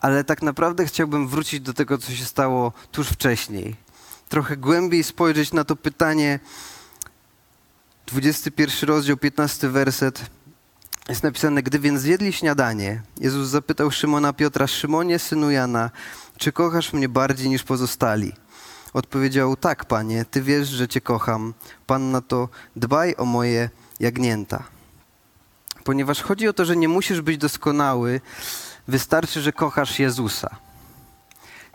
ale 0.00 0.24
tak 0.24 0.42
naprawdę 0.42 0.86
chciałbym 0.86 1.28
wrócić 1.28 1.60
do 1.60 1.74
tego, 1.74 1.98
co 1.98 2.12
się 2.12 2.24
stało 2.24 2.72
tuż 2.92 3.08
wcześniej. 3.08 3.76
Trochę 4.28 4.56
głębiej 4.56 5.04
spojrzeć 5.04 5.52
na 5.52 5.64
to 5.64 5.76
pytanie. 5.76 6.40
21 8.06 8.88
rozdział, 8.88 9.16
15 9.16 9.68
werset 9.68 10.30
jest 11.08 11.22
napisane, 11.22 11.62
gdy 11.62 11.78
więc 11.78 12.00
zjedli 12.00 12.32
śniadanie, 12.32 13.02
Jezus 13.20 13.48
zapytał 13.48 13.90
Szymona 13.90 14.32
Piotra, 14.32 14.66
Szymonie, 14.66 15.18
synu 15.18 15.50
Jana, 15.50 15.90
czy 16.38 16.52
kochasz 16.52 16.92
mnie 16.92 17.08
bardziej 17.08 17.48
niż 17.48 17.62
pozostali? 17.62 18.32
Odpowiedział, 18.92 19.56
tak, 19.56 19.84
panie, 19.84 20.24
ty 20.24 20.42
wiesz, 20.42 20.68
że 20.68 20.88
cię 20.88 21.00
kocham. 21.00 21.54
Pan 21.86 22.10
na 22.10 22.20
to, 22.20 22.48
dbaj 22.76 23.14
o 23.18 23.24
moje 23.24 23.70
jagnięta. 24.00 24.62
Ponieważ 25.84 26.22
chodzi 26.22 26.48
o 26.48 26.52
to, 26.52 26.64
że 26.64 26.76
nie 26.76 26.88
musisz 26.88 27.20
być 27.20 27.38
doskonały, 27.38 28.20
wystarczy, 28.88 29.40
że 29.42 29.52
kochasz 29.52 29.98
Jezusa. 29.98 30.65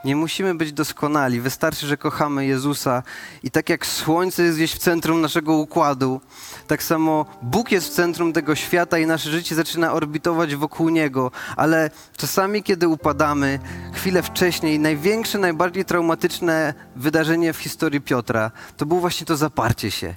Nie 0.05 0.15
musimy 0.15 0.55
być 0.55 0.73
doskonali, 0.73 1.41
wystarczy, 1.41 1.87
że 1.87 1.97
kochamy 1.97 2.45
Jezusa. 2.45 3.03
I 3.43 3.51
tak 3.51 3.69
jak 3.69 3.85
Słońce 3.85 4.43
jest 4.43 4.57
gdzieś 4.57 4.73
w 4.73 4.77
centrum 4.77 5.21
naszego 5.21 5.53
układu, 5.53 6.21
tak 6.67 6.83
samo 6.83 7.25
Bóg 7.41 7.71
jest 7.71 7.87
w 7.87 7.91
centrum 7.91 8.33
tego 8.33 8.55
świata 8.55 8.99
i 8.99 9.05
nasze 9.05 9.31
życie 9.31 9.55
zaczyna 9.55 9.93
orbitować 9.93 10.55
wokół 10.55 10.89
Niego. 10.89 11.31
Ale 11.55 11.89
czasami, 12.17 12.63
kiedy 12.63 12.87
upadamy, 12.87 13.59
chwilę 13.93 14.23
wcześniej, 14.23 14.79
największe, 14.79 15.37
najbardziej 15.37 15.85
traumatyczne 15.85 16.73
wydarzenie 16.95 17.53
w 17.53 17.57
historii 17.57 18.01
Piotra, 18.01 18.51
to 18.77 18.85
było 18.85 18.99
właśnie 18.99 19.25
to 19.25 19.37
zaparcie 19.37 19.91
się. 19.91 20.15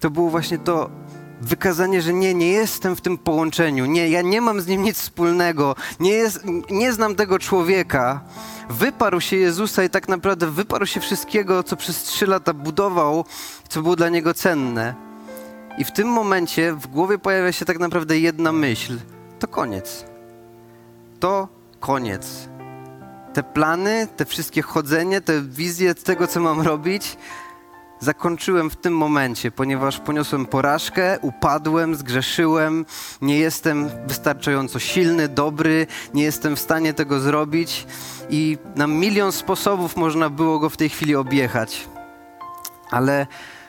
To 0.00 0.10
było 0.10 0.30
właśnie 0.30 0.58
to 0.58 0.90
wykazanie, 1.42 2.02
że 2.02 2.12
nie, 2.12 2.34
nie 2.34 2.48
jestem 2.48 2.96
w 2.96 3.00
tym 3.00 3.18
połączeniu, 3.18 3.86
nie, 3.86 4.08
ja 4.08 4.22
nie 4.22 4.40
mam 4.40 4.60
z 4.60 4.66
nim 4.66 4.82
nic 4.82 4.98
wspólnego, 4.98 5.76
nie, 6.00 6.10
jest, 6.10 6.40
nie 6.70 6.92
znam 6.92 7.14
tego 7.14 7.38
człowieka. 7.38 8.20
Wyparł 8.70 9.20
się 9.20 9.36
Jezusa 9.36 9.84
i 9.84 9.90
tak 9.90 10.08
naprawdę 10.08 10.50
wyparł 10.50 10.86
się 10.86 11.00
wszystkiego, 11.00 11.62
co 11.62 11.76
przez 11.76 12.02
trzy 12.02 12.26
lata 12.26 12.54
budował, 12.54 13.24
co 13.68 13.82
było 13.82 13.96
dla 13.96 14.08
niego 14.08 14.34
cenne. 14.34 14.94
I 15.78 15.84
w 15.84 15.92
tym 15.92 16.08
momencie 16.08 16.72
w 16.72 16.86
głowie 16.86 17.18
pojawia 17.18 17.52
się 17.52 17.64
tak 17.64 17.78
naprawdę 17.78 18.18
jedna 18.18 18.52
myśl: 18.52 18.98
to 19.38 19.48
koniec. 19.48 20.04
To 21.20 21.48
koniec. 21.80 22.48
Te 23.32 23.42
plany, 23.42 24.08
te 24.16 24.24
wszystkie 24.24 24.62
chodzenie, 24.62 25.20
te 25.20 25.42
wizje 25.42 25.94
tego, 25.94 26.26
co 26.26 26.40
mam 26.40 26.60
robić, 26.60 27.16
zakończyłem 28.02 28.70
w 28.70 28.76
tym 28.76 28.96
momencie, 28.96 29.50
ponieważ 29.50 29.98
poniosłem 29.98 30.46
porażkę, 30.46 31.18
upadłem, 31.20 31.94
zgrzeszyłem, 31.94 32.86
nie 33.20 33.38
jestem 33.38 33.90
wystarczająco 34.06 34.78
silny, 34.78 35.28
dobry, 35.28 35.86
nie 36.14 36.22
jestem 36.22 36.56
w 36.56 36.60
stanie 36.60 36.94
tego 36.94 37.20
zrobić 37.20 37.86
i 38.30 38.58
na 38.76 38.86
milion 38.86 39.32
sposobów 39.32 39.96
można 39.96 40.30
było 40.30 40.58
go 40.58 40.70
w 40.70 40.76
tej 40.76 40.88
chwili 40.88 41.14
objechać. 41.16 41.88
Ale 42.90 43.26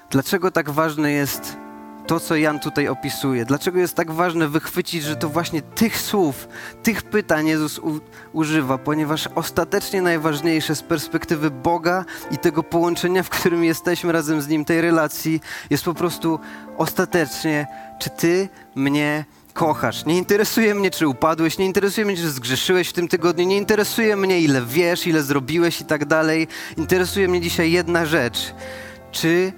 dlaczego 0.09 0.51
tak 0.51 0.69
ważne 0.69 1.11
jest 1.11 1.62
to, 2.07 2.19
co 2.19 2.35
Jan 2.35 2.59
tutaj 2.59 2.87
opisuje. 2.87 3.45
Dlaczego 3.45 3.79
jest 3.79 3.95
tak 3.95 4.11
ważne 4.11 4.47
wychwycić, 4.47 5.03
że 5.03 5.15
to 5.15 5.29
właśnie 5.29 5.61
tych 5.61 5.99
słów, 5.99 6.47
tych 6.83 7.03
pytań 7.03 7.47
Jezus 7.47 7.79
u, 7.79 7.99
używa, 8.33 8.77
ponieważ 8.77 9.29
ostatecznie 9.35 10.01
najważniejsze 10.01 10.75
z 10.75 10.81
perspektywy 10.81 11.51
Boga 11.51 12.05
i 12.31 12.37
tego 12.37 12.63
połączenia, 12.63 13.23
w 13.23 13.29
którym 13.29 13.63
jesteśmy 13.63 14.11
razem 14.11 14.41
z 14.41 14.47
Nim, 14.47 14.65
tej 14.65 14.81
relacji, 14.81 15.41
jest 15.69 15.83
po 15.83 15.93
prostu 15.93 16.39
ostatecznie, 16.77 17.67
czy 17.99 18.09
Ty 18.09 18.49
mnie 18.75 19.25
kochasz. 19.53 20.05
Nie 20.05 20.17
interesuje 20.17 20.75
mnie, 20.75 20.91
czy 20.91 21.07
upadłeś, 21.07 21.57
nie 21.57 21.65
interesuje 21.65 22.05
mnie, 22.05 22.17
czy 22.17 22.29
zgrzeszyłeś 22.29 22.89
w 22.89 22.93
tym 22.93 23.07
tygodniu, 23.07 23.45
nie 23.45 23.57
interesuje 23.57 24.15
mnie, 24.15 24.39
ile 24.39 24.61
wiesz, 24.61 25.07
ile 25.07 25.23
zrobiłeś 25.23 25.81
i 25.81 25.85
tak 25.85 26.05
dalej. 26.05 26.47
Interesuje 26.77 27.27
mnie 27.27 27.41
dzisiaj 27.41 27.71
jedna 27.71 28.05
rzecz. 28.05 28.53
Czy 29.11 29.53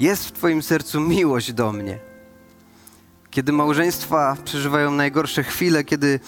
jest 0.00 0.26
w 0.26 0.32
Twoim 0.32 0.62
sercu 0.62 1.00
miłość 1.00 1.52
do 1.52 1.72
mnie. 1.72 1.98
Kiedy 3.30 3.52
małżeństwa 3.52 4.36
przeżywają 4.44 4.90
najgorsze 4.90 5.44
chwile, 5.44 5.84
kiedy 5.84 6.20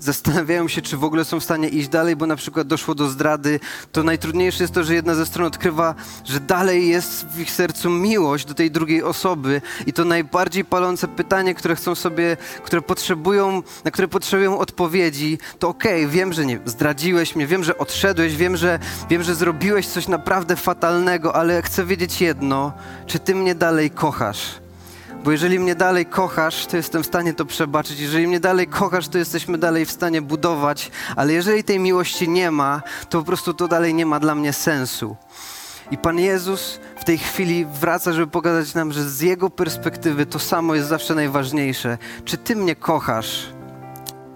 zastanawiają 0.00 0.68
się, 0.68 0.82
czy 0.82 0.96
w 0.96 1.04
ogóle 1.04 1.24
są 1.24 1.40
w 1.40 1.44
stanie 1.44 1.68
iść 1.68 1.88
dalej, 1.88 2.16
bo 2.16 2.26
na 2.26 2.36
przykład 2.36 2.66
doszło 2.66 2.94
do 2.94 3.08
zdrady, 3.08 3.60
to 3.92 4.02
najtrudniejsze 4.02 4.64
jest 4.64 4.74
to, 4.74 4.84
że 4.84 4.94
jedna 4.94 5.14
ze 5.14 5.26
stron 5.26 5.46
odkrywa, 5.46 5.94
że 6.24 6.40
dalej 6.40 6.88
jest 6.88 7.26
w 7.26 7.40
ich 7.40 7.50
sercu 7.50 7.90
miłość 7.90 8.44
do 8.44 8.54
tej 8.54 8.70
drugiej 8.70 9.02
osoby 9.02 9.62
i 9.86 9.92
to 9.92 10.04
najbardziej 10.04 10.64
palące 10.64 11.08
pytanie, 11.08 11.54
które 11.54 11.76
chcą 11.76 11.94
sobie, 11.94 12.36
które 12.62 12.82
potrzebują, 12.82 13.62
na 13.84 13.90
które 13.90 14.08
potrzebują 14.08 14.58
odpowiedzi, 14.58 15.38
to 15.58 15.68
okej, 15.68 16.04
okay, 16.04 16.14
wiem, 16.14 16.32
że 16.32 16.46
nie 16.46 16.60
zdradziłeś 16.64 17.36
mnie, 17.36 17.46
wiem, 17.46 17.64
że 17.64 17.78
odszedłeś, 17.78 18.36
wiem 18.36 18.56
że, 18.56 18.78
wiem, 19.10 19.22
że 19.22 19.34
zrobiłeś 19.34 19.86
coś 19.86 20.08
naprawdę 20.08 20.56
fatalnego, 20.56 21.36
ale 21.36 21.62
chcę 21.62 21.84
wiedzieć 21.84 22.20
jedno, 22.20 22.72
czy 23.06 23.18
ty 23.18 23.34
mnie 23.34 23.54
dalej 23.54 23.90
kochasz? 23.90 24.59
Bo 25.24 25.32
jeżeli 25.32 25.58
mnie 25.58 25.74
dalej 25.74 26.06
kochasz, 26.06 26.66
to 26.66 26.76
jestem 26.76 27.02
w 27.02 27.06
stanie 27.06 27.34
to 27.34 27.44
przebaczyć. 27.44 28.00
Jeżeli 28.00 28.26
mnie 28.26 28.40
dalej 28.40 28.66
kochasz, 28.66 29.08
to 29.08 29.18
jesteśmy 29.18 29.58
dalej 29.58 29.86
w 29.86 29.90
stanie 29.90 30.22
budować. 30.22 30.90
Ale 31.16 31.32
jeżeli 31.32 31.64
tej 31.64 31.78
miłości 31.78 32.28
nie 32.28 32.50
ma, 32.50 32.82
to 33.08 33.18
po 33.18 33.24
prostu 33.24 33.54
to 33.54 33.68
dalej 33.68 33.94
nie 33.94 34.06
ma 34.06 34.20
dla 34.20 34.34
mnie 34.34 34.52
sensu. 34.52 35.16
I 35.90 35.98
Pan 35.98 36.18
Jezus 36.18 36.80
w 36.96 37.04
tej 37.04 37.18
chwili 37.18 37.66
wraca, 37.66 38.12
żeby 38.12 38.26
pokazać 38.26 38.74
nam, 38.74 38.92
że 38.92 39.10
z 39.10 39.20
Jego 39.20 39.50
perspektywy 39.50 40.26
to 40.26 40.38
samo 40.38 40.74
jest 40.74 40.88
zawsze 40.88 41.14
najważniejsze. 41.14 41.98
Czy 42.24 42.36
Ty 42.36 42.56
mnie 42.56 42.76
kochasz? 42.76 43.46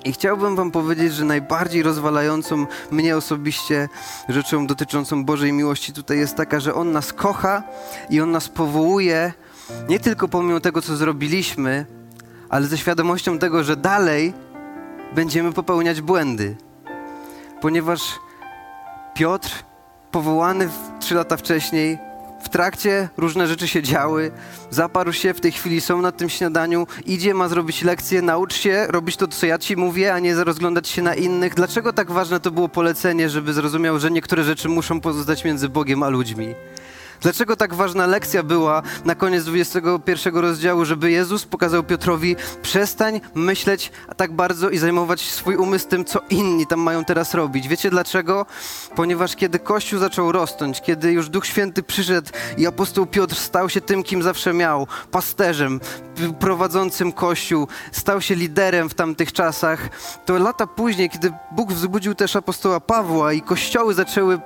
I 0.05 0.13
chciałbym 0.13 0.57
Wam 0.57 0.71
powiedzieć, 0.71 1.15
że 1.15 1.25
najbardziej 1.25 1.83
rozwalającą 1.83 2.67
mnie 2.91 3.17
osobiście 3.17 3.89
rzeczą 4.29 4.67
dotyczącą 4.67 5.25
Bożej 5.25 5.53
miłości 5.53 5.93
tutaj 5.93 6.19
jest 6.19 6.37
taka, 6.37 6.61
że 6.61 6.75
On 6.75 6.93
nas 6.93 7.13
kocha 7.13 7.63
i 8.11 8.21
On 8.21 8.31
nas 8.31 8.49
powołuje 8.49 9.33
nie 9.89 10.01
tylko 10.01 10.29
pomimo 10.29 10.61
tego, 10.61 10.83
co 10.83 10.97
zrobiliśmy, 10.97 11.87
ale 12.49 12.67
ze 12.67 12.79
świadomością 12.79 13.39
tego, 13.39 13.65
że 13.65 13.77
dalej 13.77 14.33
będziemy 15.15 15.53
popełniać 15.53 16.01
błędy. 16.01 16.57
Ponieważ 17.61 18.01
Piotr, 19.15 19.65
powołany 20.11 20.69
trzy 21.01 21.15
lata 21.15 21.37
wcześniej, 21.37 21.99
w 22.45 22.49
trakcie 22.49 23.09
różne 23.17 23.47
rzeczy 23.47 23.69
się 23.69 23.83
działy, 23.83 24.31
zaparł 24.71 25.13
się, 25.13 25.35
w 25.35 25.41
tej 25.41 25.53
chwili 25.53 25.81
są 25.81 26.03
na 26.03 26.13
tym 26.13 26.29
śniadaniu, 26.29 26.87
idzie, 27.07 27.35
ma 27.35 27.49
zrobić 27.49 27.83
lekcję, 27.83 28.23
naucz 28.23 28.55
się 28.55 28.87
robić 28.89 29.17
to, 29.17 29.29
co 29.29 29.47
ja 29.47 29.59
ci 29.59 29.77
mówię, 29.77 30.15
a 30.15 30.19
nie 30.19 30.35
rozglądać 30.35 30.89
się 30.89 31.03
na 31.03 31.15
innych. 31.15 31.55
Dlaczego 31.55 31.93
tak 31.93 32.11
ważne 32.11 32.41
to 32.41 32.51
było 32.51 32.69
polecenie, 32.69 33.31
żeby 33.31 33.53
zrozumiał, 33.53 33.99
że 33.99 34.11
niektóre 34.11 34.45
rzeczy 34.45 34.69
muszą 34.69 35.01
pozostać 35.01 35.45
między 35.45 35.69
Bogiem 35.69 36.03
a 36.03 36.09
ludźmi? 36.09 36.55
Dlaczego 37.21 37.57
tak 37.57 37.75
ważna 37.75 38.07
lekcja 38.07 38.43
była 38.43 38.83
na 39.05 39.15
koniec 39.15 39.45
21 39.45 40.37
rozdziału, 40.37 40.85
żeby 40.85 41.11
Jezus 41.11 41.45
pokazał 41.45 41.83
Piotrowi, 41.83 42.37
przestań 42.63 43.21
myśleć 43.35 43.93
tak 44.17 44.33
bardzo 44.33 44.71
i 44.71 44.79
zajmować 44.79 45.21
swój 45.21 45.57
umysł 45.57 45.89
tym, 45.89 46.05
co 46.05 46.21
inni 46.31 46.67
tam 46.67 46.81
mają 46.81 47.05
teraz 47.05 47.35
robić. 47.35 47.69
Wiecie 47.69 47.91
dlaczego? 47.91 48.47
Ponieważ 48.97 49.37
kiedy 49.37 49.59
Kościół 49.59 49.99
zaczął 49.99 50.33
rosnąć, 50.33 50.81
kiedy 50.81 51.13
już 51.13 51.29
Duch 51.29 51.47
Święty 51.47 51.83
przyszedł 51.83 52.31
i 52.59 52.67
apostoł 52.67 53.07
Piotr 53.07 53.37
stał 53.37 53.69
się 53.69 53.81
tym, 53.81 54.03
kim 54.03 54.23
zawsze 54.23 54.53
miał, 54.53 54.87
pasterzem, 55.11 55.81
prowadzącym 56.41 57.13
Kościół, 57.13 57.69
stał 57.93 58.21
się 58.21 58.35
liderem 58.35 58.89
w 58.89 58.95
tamtych 58.95 59.33
czasach, 59.33 59.89
to 60.25 60.39
lata 60.39 60.67
później, 60.67 61.11
kiedy 61.11 61.33
Bóg 61.53 61.73
wzbudził 61.73 62.15
też 62.15 62.37
apostoła 62.37 62.81
Pawła 62.81 63.33
i 63.33 63.43
kościoły 63.43 63.95
zaczęły 63.95 64.41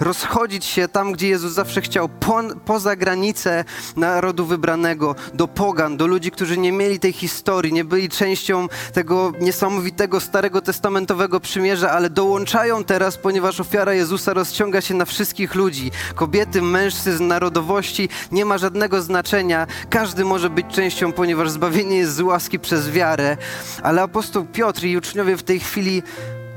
rozchodzić 0.00 0.64
się 0.64 0.88
tam, 0.88 1.12
gdzie 1.12 1.28
Jezus 1.28 1.52
zawsze 1.52 1.80
chciał, 1.80 2.08
po, 2.20 2.42
poza 2.64 2.96
granice 2.96 3.64
narodu 3.96 4.46
wybranego, 4.46 5.14
do 5.34 5.48
pogan, 5.48 5.96
do 5.96 6.06
ludzi, 6.06 6.30
którzy 6.30 6.58
nie 6.58 6.72
mieli 6.72 7.00
tej 7.00 7.12
historii, 7.12 7.72
nie 7.72 7.84
byli 7.84 8.08
częścią 8.08 8.68
tego 8.92 9.32
niesamowitego 9.40 10.20
Starego 10.20 10.60
Testamentowego 10.60 11.40
przymierza, 11.40 11.90
ale 11.90 12.10
dołączają 12.10 12.84
teraz, 12.84 13.16
ponieważ 13.16 13.60
ofiara 13.60 13.94
Jezusa 13.94 14.34
rozciąga 14.34 14.80
się 14.80 14.94
na 14.94 15.04
wszystkich 15.04 15.54
ludzi. 15.54 15.90
Kobiety, 16.14 16.62
mężczyzn, 16.62 17.26
narodowości, 17.26 18.08
nie 18.32 18.44
ma 18.44 18.58
żadnego 18.58 19.02
znaczenia. 19.02 19.66
Każdy 19.90 20.24
może 20.24 20.50
być 20.50 20.66
częścią, 20.66 21.12
ponieważ 21.12 21.50
zbawienie 21.50 21.96
jest 21.96 22.14
z 22.14 22.20
łaski 22.20 22.58
przez 22.58 22.90
wiarę. 22.90 23.36
Ale 23.82 24.02
apostoł 24.02 24.44
Piotr 24.44 24.84
i 24.84 24.96
uczniowie 24.96 25.36
w 25.36 25.42
tej 25.42 25.60
chwili 25.60 26.02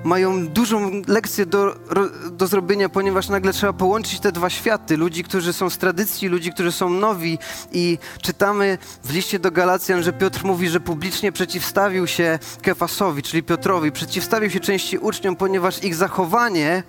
mają 0.05 0.47
dużą 0.47 0.91
lekcję 1.07 1.45
do, 1.45 1.75
do 2.31 2.47
zrobienia, 2.47 2.89
ponieważ 2.89 3.29
nagle 3.29 3.53
trzeba 3.53 3.73
połączyć 3.73 4.19
te 4.19 4.31
dwa 4.31 4.49
światy. 4.49 4.97
Ludzi, 4.97 5.23
którzy 5.23 5.53
są 5.53 5.69
z 5.69 5.77
tradycji, 5.77 6.27
ludzi, 6.27 6.51
którzy 6.51 6.71
są 6.71 6.89
nowi. 6.89 7.37
I 7.71 7.97
czytamy 8.21 8.77
w 9.03 9.13
liście 9.13 9.39
do 9.39 9.51
Galacjan, 9.51 10.03
że 10.03 10.13
Piotr 10.13 10.43
mówi, 10.43 10.69
że 10.69 10.79
publicznie 10.79 11.31
przeciwstawił 11.31 12.07
się 12.07 12.39
Kefasowi, 12.61 13.23
czyli 13.23 13.43
Piotrowi. 13.43 13.91
Przeciwstawił 13.91 14.49
się 14.49 14.59
części 14.59 14.97
uczniom, 14.97 15.35
ponieważ 15.35 15.83
ich 15.83 15.95
zachowanie 15.95 16.83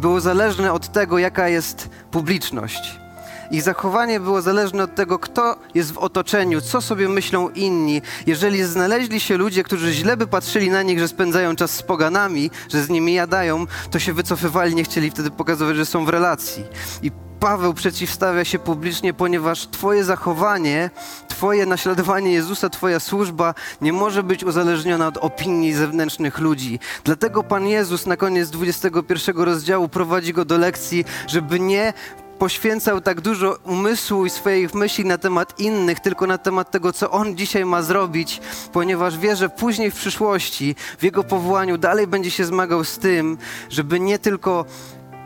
było 0.00 0.20
zależne 0.20 0.72
od 0.72 0.92
tego, 0.92 1.18
jaka 1.18 1.48
jest 1.48 1.88
publiczność. 2.10 3.03
Ich 3.50 3.62
zachowanie 3.62 4.20
było 4.20 4.42
zależne 4.42 4.82
od 4.82 4.94
tego, 4.94 5.18
kto 5.18 5.56
jest 5.74 5.92
w 5.92 5.98
otoczeniu, 5.98 6.60
co 6.60 6.80
sobie 6.80 7.08
myślą 7.08 7.48
inni. 7.48 8.02
Jeżeli 8.26 8.64
znaleźli 8.64 9.20
się 9.20 9.36
ludzie, 9.36 9.62
którzy 9.62 9.92
źle 9.92 10.16
by 10.16 10.26
patrzyli 10.26 10.70
na 10.70 10.82
nich, 10.82 10.98
że 10.98 11.08
spędzają 11.08 11.56
czas 11.56 11.70
z 11.70 11.82
poganami, 11.82 12.50
że 12.72 12.82
z 12.82 12.88
nimi 12.88 13.14
jadają, 13.14 13.66
to 13.90 13.98
się 13.98 14.12
wycofywali, 14.12 14.74
nie 14.74 14.84
chcieli 14.84 15.10
wtedy 15.10 15.30
pokazywać, 15.30 15.76
że 15.76 15.86
są 15.86 16.04
w 16.04 16.08
relacji. 16.08 16.64
I 17.02 17.10
Paweł 17.40 17.74
przeciwstawia 17.74 18.44
się 18.44 18.58
publicznie, 18.58 19.14
ponieważ 19.14 19.66
Twoje 19.66 20.04
zachowanie, 20.04 20.90
Twoje 21.28 21.66
naśladowanie 21.66 22.32
Jezusa, 22.32 22.70
Twoja 22.70 23.00
służba 23.00 23.54
nie 23.80 23.92
może 23.92 24.22
być 24.22 24.44
uzależniona 24.44 25.06
od 25.06 25.16
opinii 25.16 25.72
zewnętrznych 25.72 26.38
ludzi. 26.38 26.78
Dlatego 27.04 27.42
Pan 27.42 27.66
Jezus 27.66 28.06
na 28.06 28.16
koniec 28.16 28.50
21 28.50 29.36
rozdziału 29.36 29.88
prowadzi 29.88 30.32
go 30.32 30.44
do 30.44 30.58
lekcji, 30.58 31.04
żeby 31.26 31.60
nie 31.60 31.92
poświęcał 32.38 33.00
tak 33.00 33.20
dużo 33.20 33.58
umysłu 33.64 34.26
i 34.26 34.30
swoich 34.30 34.74
myśli 34.74 35.04
na 35.04 35.18
temat 35.18 35.60
innych, 35.60 36.00
tylko 36.00 36.26
na 36.26 36.38
temat 36.38 36.70
tego, 36.70 36.92
co 36.92 37.10
on 37.10 37.36
dzisiaj 37.36 37.64
ma 37.64 37.82
zrobić, 37.82 38.40
ponieważ 38.72 39.18
wie, 39.18 39.36
że 39.36 39.48
później 39.48 39.90
w 39.90 39.94
przyszłości, 39.94 40.76
w 40.98 41.02
jego 41.02 41.24
powołaniu 41.24 41.78
dalej 41.78 42.06
będzie 42.06 42.30
się 42.30 42.44
zmagał 42.44 42.84
z 42.84 42.98
tym, 42.98 43.38
żeby 43.70 44.00
nie 44.00 44.18
tylko 44.18 44.64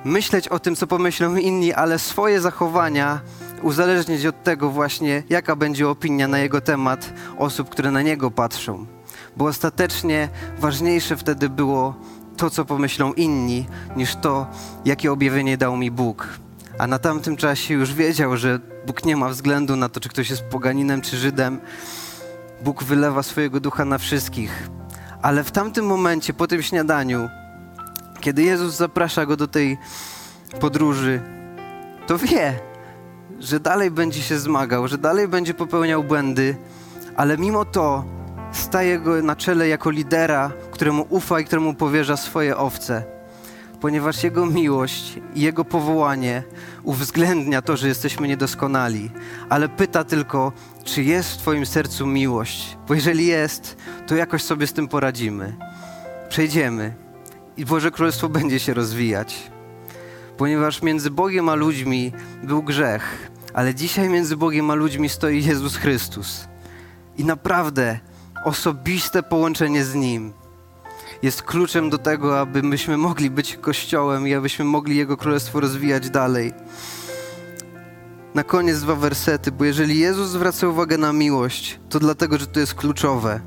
myśleć 0.04 0.48
o 0.48 0.58
tym, 0.58 0.76
co 0.76 0.86
pomyślą 0.86 1.36
inni, 1.36 1.72
ale 1.72 1.98
swoje 1.98 2.40
zachowania 2.40 3.20
uzależnić 3.62 4.26
od 4.26 4.42
tego 4.42 4.70
właśnie, 4.70 5.22
jaka 5.28 5.56
będzie 5.56 5.88
opinia 5.88 6.28
na 6.28 6.38
jego 6.38 6.60
temat 6.60 7.12
osób, 7.38 7.68
które 7.68 7.90
na 7.90 8.02
niego 8.02 8.30
patrzą. 8.30 8.86
Bo 9.36 9.44
ostatecznie 9.44 10.28
ważniejsze 10.58 11.16
wtedy 11.16 11.48
było 11.48 11.94
to, 12.36 12.50
co 12.50 12.64
pomyślą 12.64 13.12
inni, 13.12 13.66
niż 13.96 14.16
to, 14.16 14.46
jakie 14.84 15.12
objawienie 15.12 15.56
dał 15.56 15.76
mi 15.76 15.90
Bóg 15.90 16.28
a 16.78 16.86
na 16.86 16.98
tamtym 16.98 17.36
czasie 17.36 17.74
już 17.74 17.94
wiedział, 17.94 18.36
że 18.36 18.58
Bóg 18.86 19.04
nie 19.04 19.16
ma 19.16 19.28
względu 19.28 19.76
na 19.76 19.88
to, 19.88 20.00
czy 20.00 20.08
ktoś 20.08 20.30
jest 20.30 20.42
poganinem 20.42 21.00
czy 21.00 21.16
Żydem. 21.16 21.60
Bóg 22.64 22.84
wylewa 22.84 23.22
swojego 23.22 23.60
ducha 23.60 23.84
na 23.84 23.98
wszystkich. 23.98 24.68
Ale 25.22 25.44
w 25.44 25.50
tamtym 25.50 25.86
momencie, 25.86 26.34
po 26.34 26.46
tym 26.46 26.62
śniadaniu, 26.62 27.28
kiedy 28.20 28.42
Jezus 28.42 28.76
zaprasza 28.76 29.26
go 29.26 29.36
do 29.36 29.48
tej 29.48 29.78
podróży, 30.60 31.20
to 32.06 32.18
wie, 32.18 32.60
że 33.38 33.60
dalej 33.60 33.90
będzie 33.90 34.22
się 34.22 34.38
zmagał, 34.38 34.88
że 34.88 34.98
dalej 34.98 35.28
będzie 35.28 35.54
popełniał 35.54 36.04
błędy, 36.04 36.56
ale 37.16 37.38
mimo 37.38 37.64
to 37.64 38.04
staje 38.52 38.98
go 38.98 39.22
na 39.22 39.36
czele 39.36 39.68
jako 39.68 39.90
lidera, 39.90 40.52
któremu 40.70 41.06
ufa 41.08 41.40
i 41.40 41.44
któremu 41.44 41.74
powierza 41.74 42.16
swoje 42.16 42.56
owce 42.56 43.17
ponieważ 43.80 44.22
Jego 44.22 44.46
miłość 44.46 45.18
i 45.34 45.40
Jego 45.40 45.64
powołanie 45.64 46.42
uwzględnia 46.82 47.62
to, 47.62 47.76
że 47.76 47.88
jesteśmy 47.88 48.28
niedoskonali, 48.28 49.10
ale 49.48 49.68
pyta 49.68 50.04
tylko, 50.04 50.52
czy 50.84 51.02
jest 51.02 51.32
w 51.32 51.36
Twoim 51.36 51.66
sercu 51.66 52.06
miłość, 52.06 52.76
bo 52.88 52.94
jeżeli 52.94 53.26
jest, 53.26 53.76
to 54.06 54.14
jakoś 54.14 54.42
sobie 54.42 54.66
z 54.66 54.72
tym 54.72 54.88
poradzimy. 54.88 55.56
Przejdziemy 56.28 56.94
i 57.56 57.64
Boże 57.64 57.90
Królestwo 57.90 58.28
będzie 58.28 58.58
się 58.58 58.74
rozwijać, 58.74 59.50
ponieważ 60.36 60.82
między 60.82 61.10
Bogiem 61.10 61.48
a 61.48 61.54
ludźmi 61.54 62.12
był 62.42 62.62
grzech, 62.62 63.30
ale 63.54 63.74
dzisiaj 63.74 64.08
między 64.08 64.36
Bogiem 64.36 64.70
a 64.70 64.74
ludźmi 64.74 65.08
stoi 65.08 65.44
Jezus 65.44 65.76
Chrystus. 65.76 66.48
I 67.16 67.24
naprawdę 67.24 67.98
osobiste 68.44 69.22
połączenie 69.22 69.84
z 69.84 69.94
Nim 69.94 70.32
jest 71.22 71.42
kluczem 71.42 71.90
do 71.90 71.98
tego, 71.98 72.40
aby 72.40 72.62
myśmy 72.62 72.96
mogli 72.96 73.30
być 73.30 73.56
Kościołem 73.56 74.28
i 74.28 74.34
abyśmy 74.34 74.64
mogli 74.64 74.96
Jego 74.96 75.16
Królestwo 75.16 75.60
rozwijać 75.60 76.10
dalej. 76.10 76.52
Na 78.34 78.44
koniec 78.44 78.80
dwa 78.80 78.94
wersety, 78.94 79.52
bo 79.52 79.64
jeżeli 79.64 79.98
Jezus 79.98 80.28
zwraca 80.28 80.68
uwagę 80.68 80.98
na 80.98 81.12
miłość, 81.12 81.80
to 81.88 81.98
dlatego, 81.98 82.38
że 82.38 82.46
to 82.46 82.60
jest 82.60 82.74
kluczowe. 82.74 83.40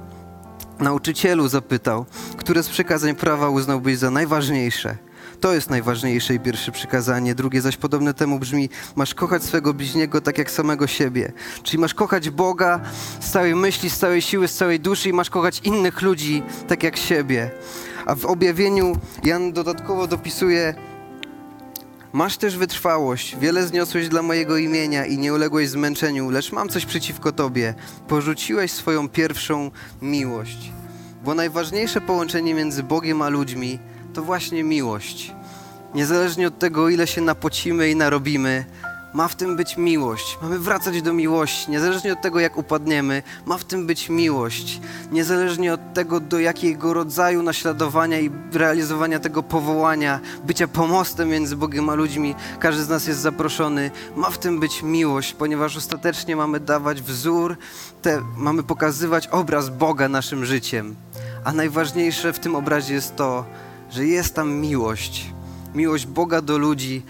Nauczycielu 0.79 1.47
zapytał, 1.47 2.05
które 2.37 2.63
z 2.63 2.69
przykazań 2.69 3.15
prawa 3.15 3.49
uznałbyś 3.49 3.97
za 3.97 4.11
najważniejsze– 4.11 4.97
to 5.41 5.53
jest 5.53 5.69
najważniejsze 5.69 6.33
i 6.33 6.39
pierwsze 6.39 6.71
przykazanie. 6.71 7.35
Drugie 7.35 7.61
zaś 7.61 7.77
podobne 7.77 8.13
temu 8.13 8.39
brzmi: 8.39 8.69
masz 8.95 9.13
kochać 9.13 9.43
swego 9.43 9.73
bliźniego 9.73 10.21
tak 10.21 10.37
jak 10.37 10.51
samego 10.51 10.87
siebie. 10.87 11.31
Czyli 11.63 11.77
masz 11.77 11.93
kochać 11.93 12.29
Boga 12.29 12.79
z 13.19 13.31
całej 13.31 13.55
myśli, 13.55 13.89
z 13.89 13.97
całej 13.97 14.21
siły, 14.21 14.47
z 14.47 14.55
całej 14.55 14.79
duszy 14.79 15.09
i 15.09 15.13
masz 15.13 15.29
kochać 15.29 15.59
innych 15.63 16.01
ludzi 16.01 16.43
tak 16.67 16.83
jak 16.83 16.97
siebie. 16.97 17.51
A 18.05 18.15
w 18.15 18.25
objawieniu 18.25 18.95
Jan 19.23 19.53
dodatkowo 19.53 20.07
dopisuje: 20.07 20.75
Masz 22.13 22.37
też 22.37 22.57
wytrwałość, 22.57 23.37
wiele 23.39 23.67
zniosłeś 23.67 24.09
dla 24.09 24.21
mojego 24.21 24.57
imienia 24.57 25.05
i 25.05 25.17
nie 25.17 25.33
uległeś 25.33 25.69
zmęczeniu, 25.69 26.29
lecz 26.29 26.51
mam 26.51 26.69
coś 26.69 26.85
przeciwko 26.85 27.31
tobie. 27.31 27.73
Porzuciłeś 28.07 28.71
swoją 28.71 29.09
pierwszą 29.09 29.71
miłość. 30.01 30.71
Bo 31.25 31.35
najważniejsze 31.35 32.01
połączenie 32.01 32.53
między 32.53 32.83
Bogiem 32.83 33.21
a 33.21 33.29
ludźmi 33.29 33.79
to 34.13 34.21
właśnie 34.21 34.63
miłość. 34.63 35.33
Niezależnie 35.93 36.47
od 36.47 36.59
tego, 36.59 36.89
ile 36.89 37.07
się 37.07 37.21
napocimy 37.21 37.89
i 37.89 37.95
narobimy, 37.95 38.65
ma 39.13 39.27
w 39.27 39.35
tym 39.35 39.55
być 39.55 39.77
miłość. 39.77 40.37
Mamy 40.41 40.59
wracać 40.59 41.01
do 41.01 41.13
miłości. 41.13 41.71
Niezależnie 41.71 42.13
od 42.13 42.21
tego, 42.21 42.39
jak 42.39 42.57
upadniemy, 42.57 43.23
ma 43.45 43.57
w 43.57 43.63
tym 43.63 43.87
być 43.87 44.09
miłość. 44.09 44.81
Niezależnie 45.11 45.73
od 45.73 45.93
tego, 45.93 46.19
do 46.19 46.39
jakiego 46.39 46.93
rodzaju 46.93 47.43
naśladowania 47.43 48.19
i 48.19 48.31
realizowania 48.53 49.19
tego 49.19 49.43
powołania, 49.43 50.19
bycia 50.43 50.67
pomostem 50.67 51.29
między 51.29 51.55
Bogiem 51.55 51.89
a 51.89 51.95
ludźmi, 51.95 52.35
każdy 52.59 52.83
z 52.83 52.89
nas 52.89 53.07
jest 53.07 53.19
zaproszony. 53.19 53.91
Ma 54.15 54.29
w 54.29 54.37
tym 54.37 54.59
być 54.59 54.83
miłość, 54.83 55.33
ponieważ 55.33 55.77
ostatecznie 55.77 56.35
mamy 56.35 56.59
dawać 56.59 57.01
wzór, 57.01 57.57
te, 58.01 58.21
mamy 58.37 58.63
pokazywać 58.63 59.27
obraz 59.27 59.69
Boga 59.69 60.09
naszym 60.09 60.45
życiem. 60.45 60.95
A 61.43 61.51
najważniejsze 61.53 62.33
w 62.33 62.39
tym 62.39 62.55
obrazie 62.55 62.93
jest 62.93 63.15
to, 63.15 63.45
że 63.91 64.05
jest 64.05 64.35
tam 64.35 64.53
miłość. 64.53 65.25
Miłość 65.75 66.05
Boga 66.05 66.41
do 66.41 66.57
ludzi, 66.57 67.01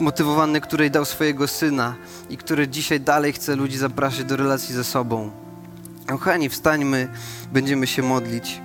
motywowany, 0.00 0.60
której 0.60 0.90
dał 0.90 1.04
swojego 1.04 1.48
syna 1.48 1.94
i 2.30 2.36
który 2.36 2.68
dzisiaj 2.68 3.00
dalej 3.00 3.32
chce 3.32 3.56
ludzi 3.56 3.78
zapraszać 3.78 4.24
do 4.24 4.36
relacji 4.36 4.74
ze 4.74 4.84
sobą. 4.84 5.30
Kochani, 6.06 6.48
wstańmy, 6.48 7.08
będziemy 7.52 7.86
się 7.86 8.02
modlić. 8.02 8.60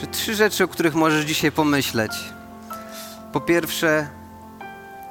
Że 0.00 0.06
trzy 0.06 0.34
rzeczy, 0.34 0.64
o 0.64 0.68
których 0.68 0.94
możesz 0.94 1.24
dzisiaj 1.24 1.52
pomyśleć. 1.52 2.12
Po 3.32 3.40
pierwsze, 3.40 4.08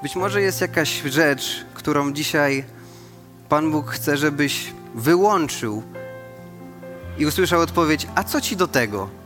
być 0.04 0.16
może 0.16 0.42
jest 0.42 0.62
jakaś 0.62 1.02
rzecz, 1.02 1.66
którą 1.74 2.14
dzisiaj 2.14 2.66
Pan 3.50 3.72
Bóg 3.72 3.92
chce, 3.92 4.18
żebyś 4.18 4.74
wyłączył 4.96 5.84
i 7.18 7.26
usłyszał 7.26 7.62
odpowiedź: 7.62 8.08
A 8.16 8.24
co 8.24 8.42
ci 8.42 8.56
do 8.56 8.68
tego? 8.68 9.22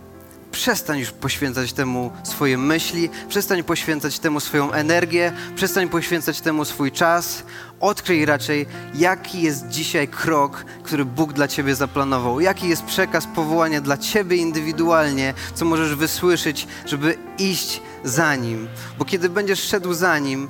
przestań 0.55 0.99
już 0.99 1.11
poświęcać 1.11 1.73
temu 1.73 2.11
swoje 2.23 2.57
myśli, 2.57 3.09
przestań 3.29 3.63
poświęcać 3.63 4.19
temu 4.19 4.39
swoją 4.39 4.71
energię, 4.71 5.33
przestań 5.55 5.89
poświęcać 5.89 6.41
temu 6.41 6.65
swój 6.65 6.91
czas. 6.91 7.43
Odkryj 7.79 8.25
raczej, 8.25 8.65
jaki 8.93 9.41
jest 9.41 9.67
dzisiaj 9.67 10.07
krok, 10.07 10.65
który 10.83 11.05
Bóg 11.05 11.33
dla 11.33 11.47
ciebie 11.47 11.75
zaplanował, 11.75 12.39
jaki 12.39 12.69
jest 12.69 12.83
przekaz 12.83 13.27
powołania 13.35 13.81
dla 13.81 13.97
ciebie 13.97 14.37
indywidualnie, 14.37 15.33
co 15.53 15.65
możesz 15.65 15.95
wysłyszeć, 15.95 16.67
żeby 16.85 17.17
iść 17.37 17.81
za 18.03 18.35
nim. 18.35 18.67
Bo 18.99 19.05
kiedy 19.05 19.29
będziesz 19.29 19.63
szedł 19.63 19.93
za 19.93 20.19
nim, 20.19 20.49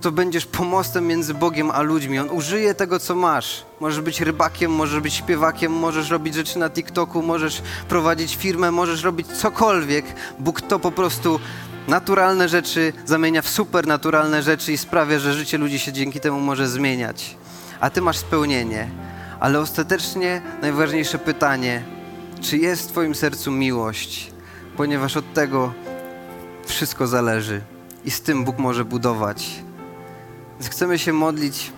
to 0.00 0.12
będziesz 0.12 0.46
pomostem 0.46 1.06
między 1.06 1.34
Bogiem 1.34 1.70
a 1.70 1.82
ludźmi. 1.82 2.18
On 2.18 2.30
użyje 2.30 2.74
tego, 2.74 2.98
co 2.98 3.14
masz. 3.14 3.64
Możesz 3.80 4.00
być 4.00 4.20
rybakiem, 4.20 4.72
możesz 4.72 5.00
być 5.00 5.14
śpiewakiem, 5.14 5.72
możesz 5.72 6.10
robić 6.10 6.34
rzeczy 6.34 6.58
na 6.58 6.70
TikToku, 6.70 7.22
możesz 7.22 7.62
prowadzić 7.88 8.36
firmę, 8.36 8.70
możesz 8.70 9.02
robić 9.02 9.26
cokolwiek. 9.26 10.04
Bóg 10.38 10.60
to 10.60 10.78
po 10.78 10.92
prostu 10.92 11.40
naturalne 11.88 12.48
rzeczy 12.48 12.92
zamienia 13.04 13.42
w 13.42 13.48
supernaturalne 13.48 14.42
rzeczy 14.42 14.72
i 14.72 14.78
sprawia, 14.78 15.18
że 15.18 15.34
życie 15.34 15.58
ludzi 15.58 15.78
się 15.78 15.92
dzięki 15.92 16.20
temu 16.20 16.40
może 16.40 16.68
zmieniać. 16.68 17.36
A 17.80 17.90
ty 17.90 18.00
masz 18.00 18.18
spełnienie. 18.18 18.90
Ale 19.40 19.60
ostatecznie 19.60 20.42
najważniejsze 20.62 21.18
pytanie, 21.18 21.82
czy 22.40 22.58
jest 22.58 22.82
w 22.82 22.92
twoim 22.92 23.14
sercu 23.14 23.50
miłość? 23.50 24.32
Ponieważ 24.76 25.16
od 25.16 25.34
tego 25.34 25.72
wszystko 26.66 27.06
zależy 27.06 27.60
i 28.04 28.10
z 28.10 28.20
tym 28.20 28.44
Bóg 28.44 28.58
może 28.58 28.84
budować. 28.84 29.67
Chcemy 30.60 30.98
się 30.98 31.12
modlić. 31.12 31.72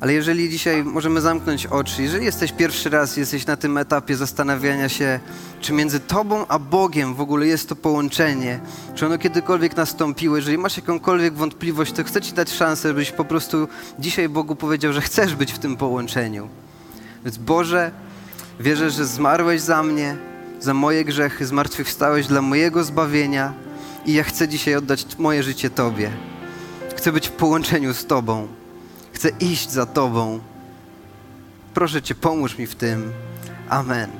Ale 0.00 0.12
jeżeli 0.12 0.50
dzisiaj 0.50 0.84
możemy 0.84 1.20
zamknąć 1.20 1.66
oczy, 1.66 2.02
jeżeli 2.02 2.24
jesteś 2.24 2.52
pierwszy 2.52 2.90
raz, 2.90 3.16
jesteś 3.16 3.46
na 3.46 3.56
tym 3.56 3.78
etapie 3.78 4.16
zastanawiania 4.16 4.88
się, 4.88 5.20
czy 5.60 5.72
między 5.72 6.00
Tobą 6.00 6.46
a 6.46 6.58
Bogiem 6.58 7.14
w 7.14 7.20
ogóle 7.20 7.46
jest 7.46 7.68
to 7.68 7.76
połączenie, 7.76 8.60
czy 8.94 9.06
ono 9.06 9.18
kiedykolwiek 9.18 9.76
nastąpiło, 9.76 10.36
jeżeli 10.36 10.58
masz 10.58 10.76
jakąkolwiek 10.76 11.34
wątpliwość, 11.34 11.92
to 11.92 12.04
chcę 12.04 12.20
Ci 12.20 12.32
dać 12.32 12.50
szansę, 12.52 12.88
żebyś 12.88 13.10
po 13.10 13.24
prostu 13.24 13.68
dzisiaj 13.98 14.28
Bogu 14.28 14.56
powiedział, 14.56 14.92
że 14.92 15.00
chcesz 15.00 15.34
być 15.34 15.52
w 15.52 15.58
tym 15.58 15.76
połączeniu. 15.76 16.48
Więc 17.24 17.38
Boże, 17.38 17.90
wierzę, 18.60 18.90
że 18.90 19.06
zmarłeś 19.06 19.60
za 19.60 19.82
mnie, 19.82 20.16
za 20.60 20.74
moje 20.74 21.04
grzechy, 21.04 21.46
zmartwychwstałeś 21.46 22.26
dla 22.26 22.42
mojego 22.42 22.84
zbawienia 22.84 23.52
i 24.06 24.12
ja 24.12 24.22
chcę 24.22 24.48
dzisiaj 24.48 24.74
oddać 24.76 25.18
moje 25.18 25.42
życie 25.42 25.70
Tobie. 25.70 26.10
Chcę 26.96 27.12
być 27.12 27.28
w 27.28 27.32
połączeniu 27.32 27.94
z 27.94 28.06
Tobą. 28.06 28.48
Chcę 29.12 29.28
iść 29.40 29.70
za 29.70 29.86
Tobą. 29.86 30.40
Proszę 31.74 32.02
Cię, 32.02 32.14
pomóż 32.14 32.58
mi 32.58 32.66
w 32.66 32.74
tym. 32.74 33.12
Amen. 33.68 34.10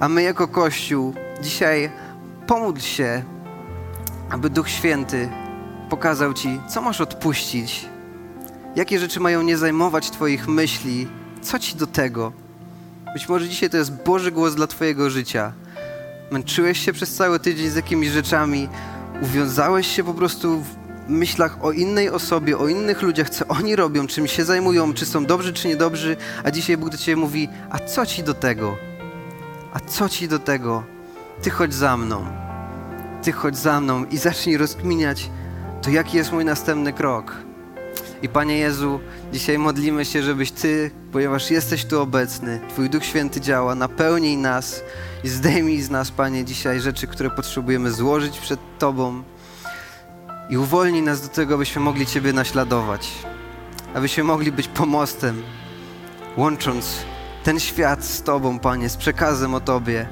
A 0.00 0.08
my 0.08 0.22
jako 0.22 0.48
Kościół 0.48 1.14
dzisiaj 1.42 1.90
pomódl 2.46 2.80
się, 2.80 3.22
aby 4.30 4.50
Duch 4.50 4.68
Święty 4.68 5.28
pokazał 5.90 6.34
Ci, 6.34 6.60
co 6.68 6.82
masz 6.82 7.00
odpuścić, 7.00 7.88
jakie 8.76 8.98
rzeczy 8.98 9.20
mają 9.20 9.42
nie 9.42 9.56
zajmować 9.56 10.10
Twoich 10.10 10.48
myśli, 10.48 11.08
co 11.42 11.58
Ci 11.58 11.76
do 11.76 11.86
tego. 11.86 12.32
Być 13.12 13.28
może 13.28 13.48
dzisiaj 13.48 13.70
to 13.70 13.76
jest 13.76 14.04
Boży 14.04 14.32
głos 14.32 14.54
dla 14.54 14.66
Twojego 14.66 15.10
życia. 15.10 15.52
Męczyłeś 16.30 16.78
się 16.78 16.92
przez 16.92 17.14
cały 17.14 17.40
tydzień 17.40 17.70
z 17.70 17.76
jakimiś 17.76 18.08
rzeczami, 18.08 18.68
uwiązałeś 19.22 19.86
się 19.86 20.04
po 20.04 20.14
prostu 20.14 20.60
w 20.60 20.76
myślach 21.08 21.64
o 21.64 21.72
innej 21.72 22.10
osobie, 22.10 22.58
o 22.58 22.68
innych 22.68 23.02
ludziach, 23.02 23.30
co 23.30 23.46
oni 23.46 23.76
robią, 23.76 24.06
czym 24.06 24.26
się 24.26 24.44
zajmują, 24.44 24.94
czy 24.94 25.06
są 25.06 25.26
dobrzy, 25.26 25.52
czy 25.52 25.68
niedobrzy, 25.68 26.16
a 26.44 26.50
dzisiaj 26.50 26.76
Bóg 26.76 26.90
do 26.90 26.96
Ciebie 26.96 27.16
mówi, 27.16 27.48
a 27.70 27.78
co 27.78 28.06
Ci 28.06 28.22
do 28.22 28.34
tego? 28.34 28.76
A 29.72 29.80
co 29.80 30.08
Ci 30.08 30.28
do 30.28 30.38
tego? 30.38 30.84
Ty 31.42 31.50
chodź 31.50 31.74
za 31.74 31.96
mną. 31.96 32.26
Ty 33.22 33.32
chodź 33.32 33.58
za 33.58 33.80
mną 33.80 34.04
i 34.04 34.18
zacznij 34.18 34.56
rozkminiać, 34.56 35.30
to 35.82 35.90
jaki 35.90 36.16
jest 36.16 36.32
mój 36.32 36.44
następny 36.44 36.92
krok. 36.92 37.45
I 38.22 38.28
Panie 38.28 38.58
Jezu, 38.58 39.00
dzisiaj 39.32 39.58
modlimy 39.58 40.04
się, 40.04 40.22
żebyś 40.22 40.50
Ty, 40.50 40.90
ponieważ 41.12 41.50
jesteś 41.50 41.84
tu 41.84 42.00
obecny, 42.00 42.60
Twój 42.68 42.90
Duch 42.90 43.04
Święty 43.04 43.40
działa, 43.40 43.74
napełnij 43.74 44.36
nas 44.36 44.82
i 45.24 45.28
zdejmij 45.28 45.82
z 45.82 45.90
nas, 45.90 46.10
Panie, 46.10 46.44
dzisiaj 46.44 46.80
rzeczy, 46.80 47.06
które 47.06 47.30
potrzebujemy 47.30 47.90
złożyć 47.90 48.38
przed 48.38 48.60
Tobą 48.78 49.22
i 50.50 50.56
uwolnij 50.56 51.02
nas 51.02 51.20
do 51.20 51.28
tego, 51.28 51.54
abyśmy 51.54 51.82
mogli 51.82 52.06
Ciebie 52.06 52.32
naśladować, 52.32 53.12
abyśmy 53.94 54.24
mogli 54.24 54.52
być 54.52 54.68
pomostem, 54.68 55.42
łącząc 56.36 56.96
ten 57.44 57.60
świat 57.60 58.04
z 58.04 58.22
Tobą, 58.22 58.58
Panie, 58.58 58.88
z 58.88 58.96
przekazem 58.96 59.54
o 59.54 59.60
Tobie, 59.60 60.08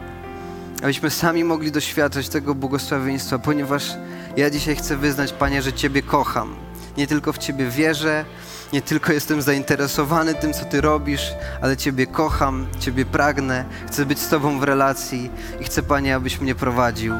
abyśmy 0.82 1.10
sami 1.10 1.44
mogli 1.44 1.72
doświadczać 1.72 2.28
tego 2.28 2.54
błogosławieństwa, 2.54 3.38
ponieważ 3.38 3.96
ja 4.36 4.50
dzisiaj 4.50 4.76
chcę 4.76 4.96
wyznać, 4.96 5.32
Panie, 5.32 5.62
że 5.62 5.72
Ciebie 5.72 6.02
kocham. 6.02 6.63
Nie 6.96 7.06
tylko 7.06 7.32
w 7.32 7.38
Ciebie 7.38 7.70
wierzę, 7.70 8.24
nie 8.72 8.82
tylko 8.82 9.12
jestem 9.12 9.42
zainteresowany 9.42 10.34
tym, 10.34 10.52
co 10.52 10.64
Ty 10.64 10.80
robisz, 10.80 11.32
ale 11.62 11.76
Ciebie 11.76 12.06
kocham, 12.06 12.66
Ciebie 12.80 13.04
pragnę, 13.04 13.64
chcę 13.86 14.06
być 14.06 14.18
z 14.18 14.28
Tobą 14.28 14.58
w 14.58 14.62
relacji 14.62 15.30
i 15.60 15.64
chcę, 15.64 15.82
Panie, 15.82 16.14
abyś 16.14 16.40
mnie 16.40 16.54
prowadził. 16.54 17.14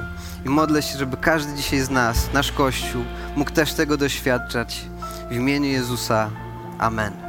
I 0.47 0.49
modlę 0.49 0.83
się, 0.83 0.99
żeby 0.99 1.17
każdy 1.17 1.55
dzisiaj 1.55 1.81
z 1.81 1.91
nas, 1.91 2.33
nasz 2.33 2.53
Kościół, 2.53 3.05
mógł 3.37 3.51
też 3.51 3.73
tego 3.73 3.97
doświadczać. 3.97 4.83
W 5.31 5.35
imieniu 5.35 5.69
Jezusa. 5.71 6.31
Amen. 6.79 7.24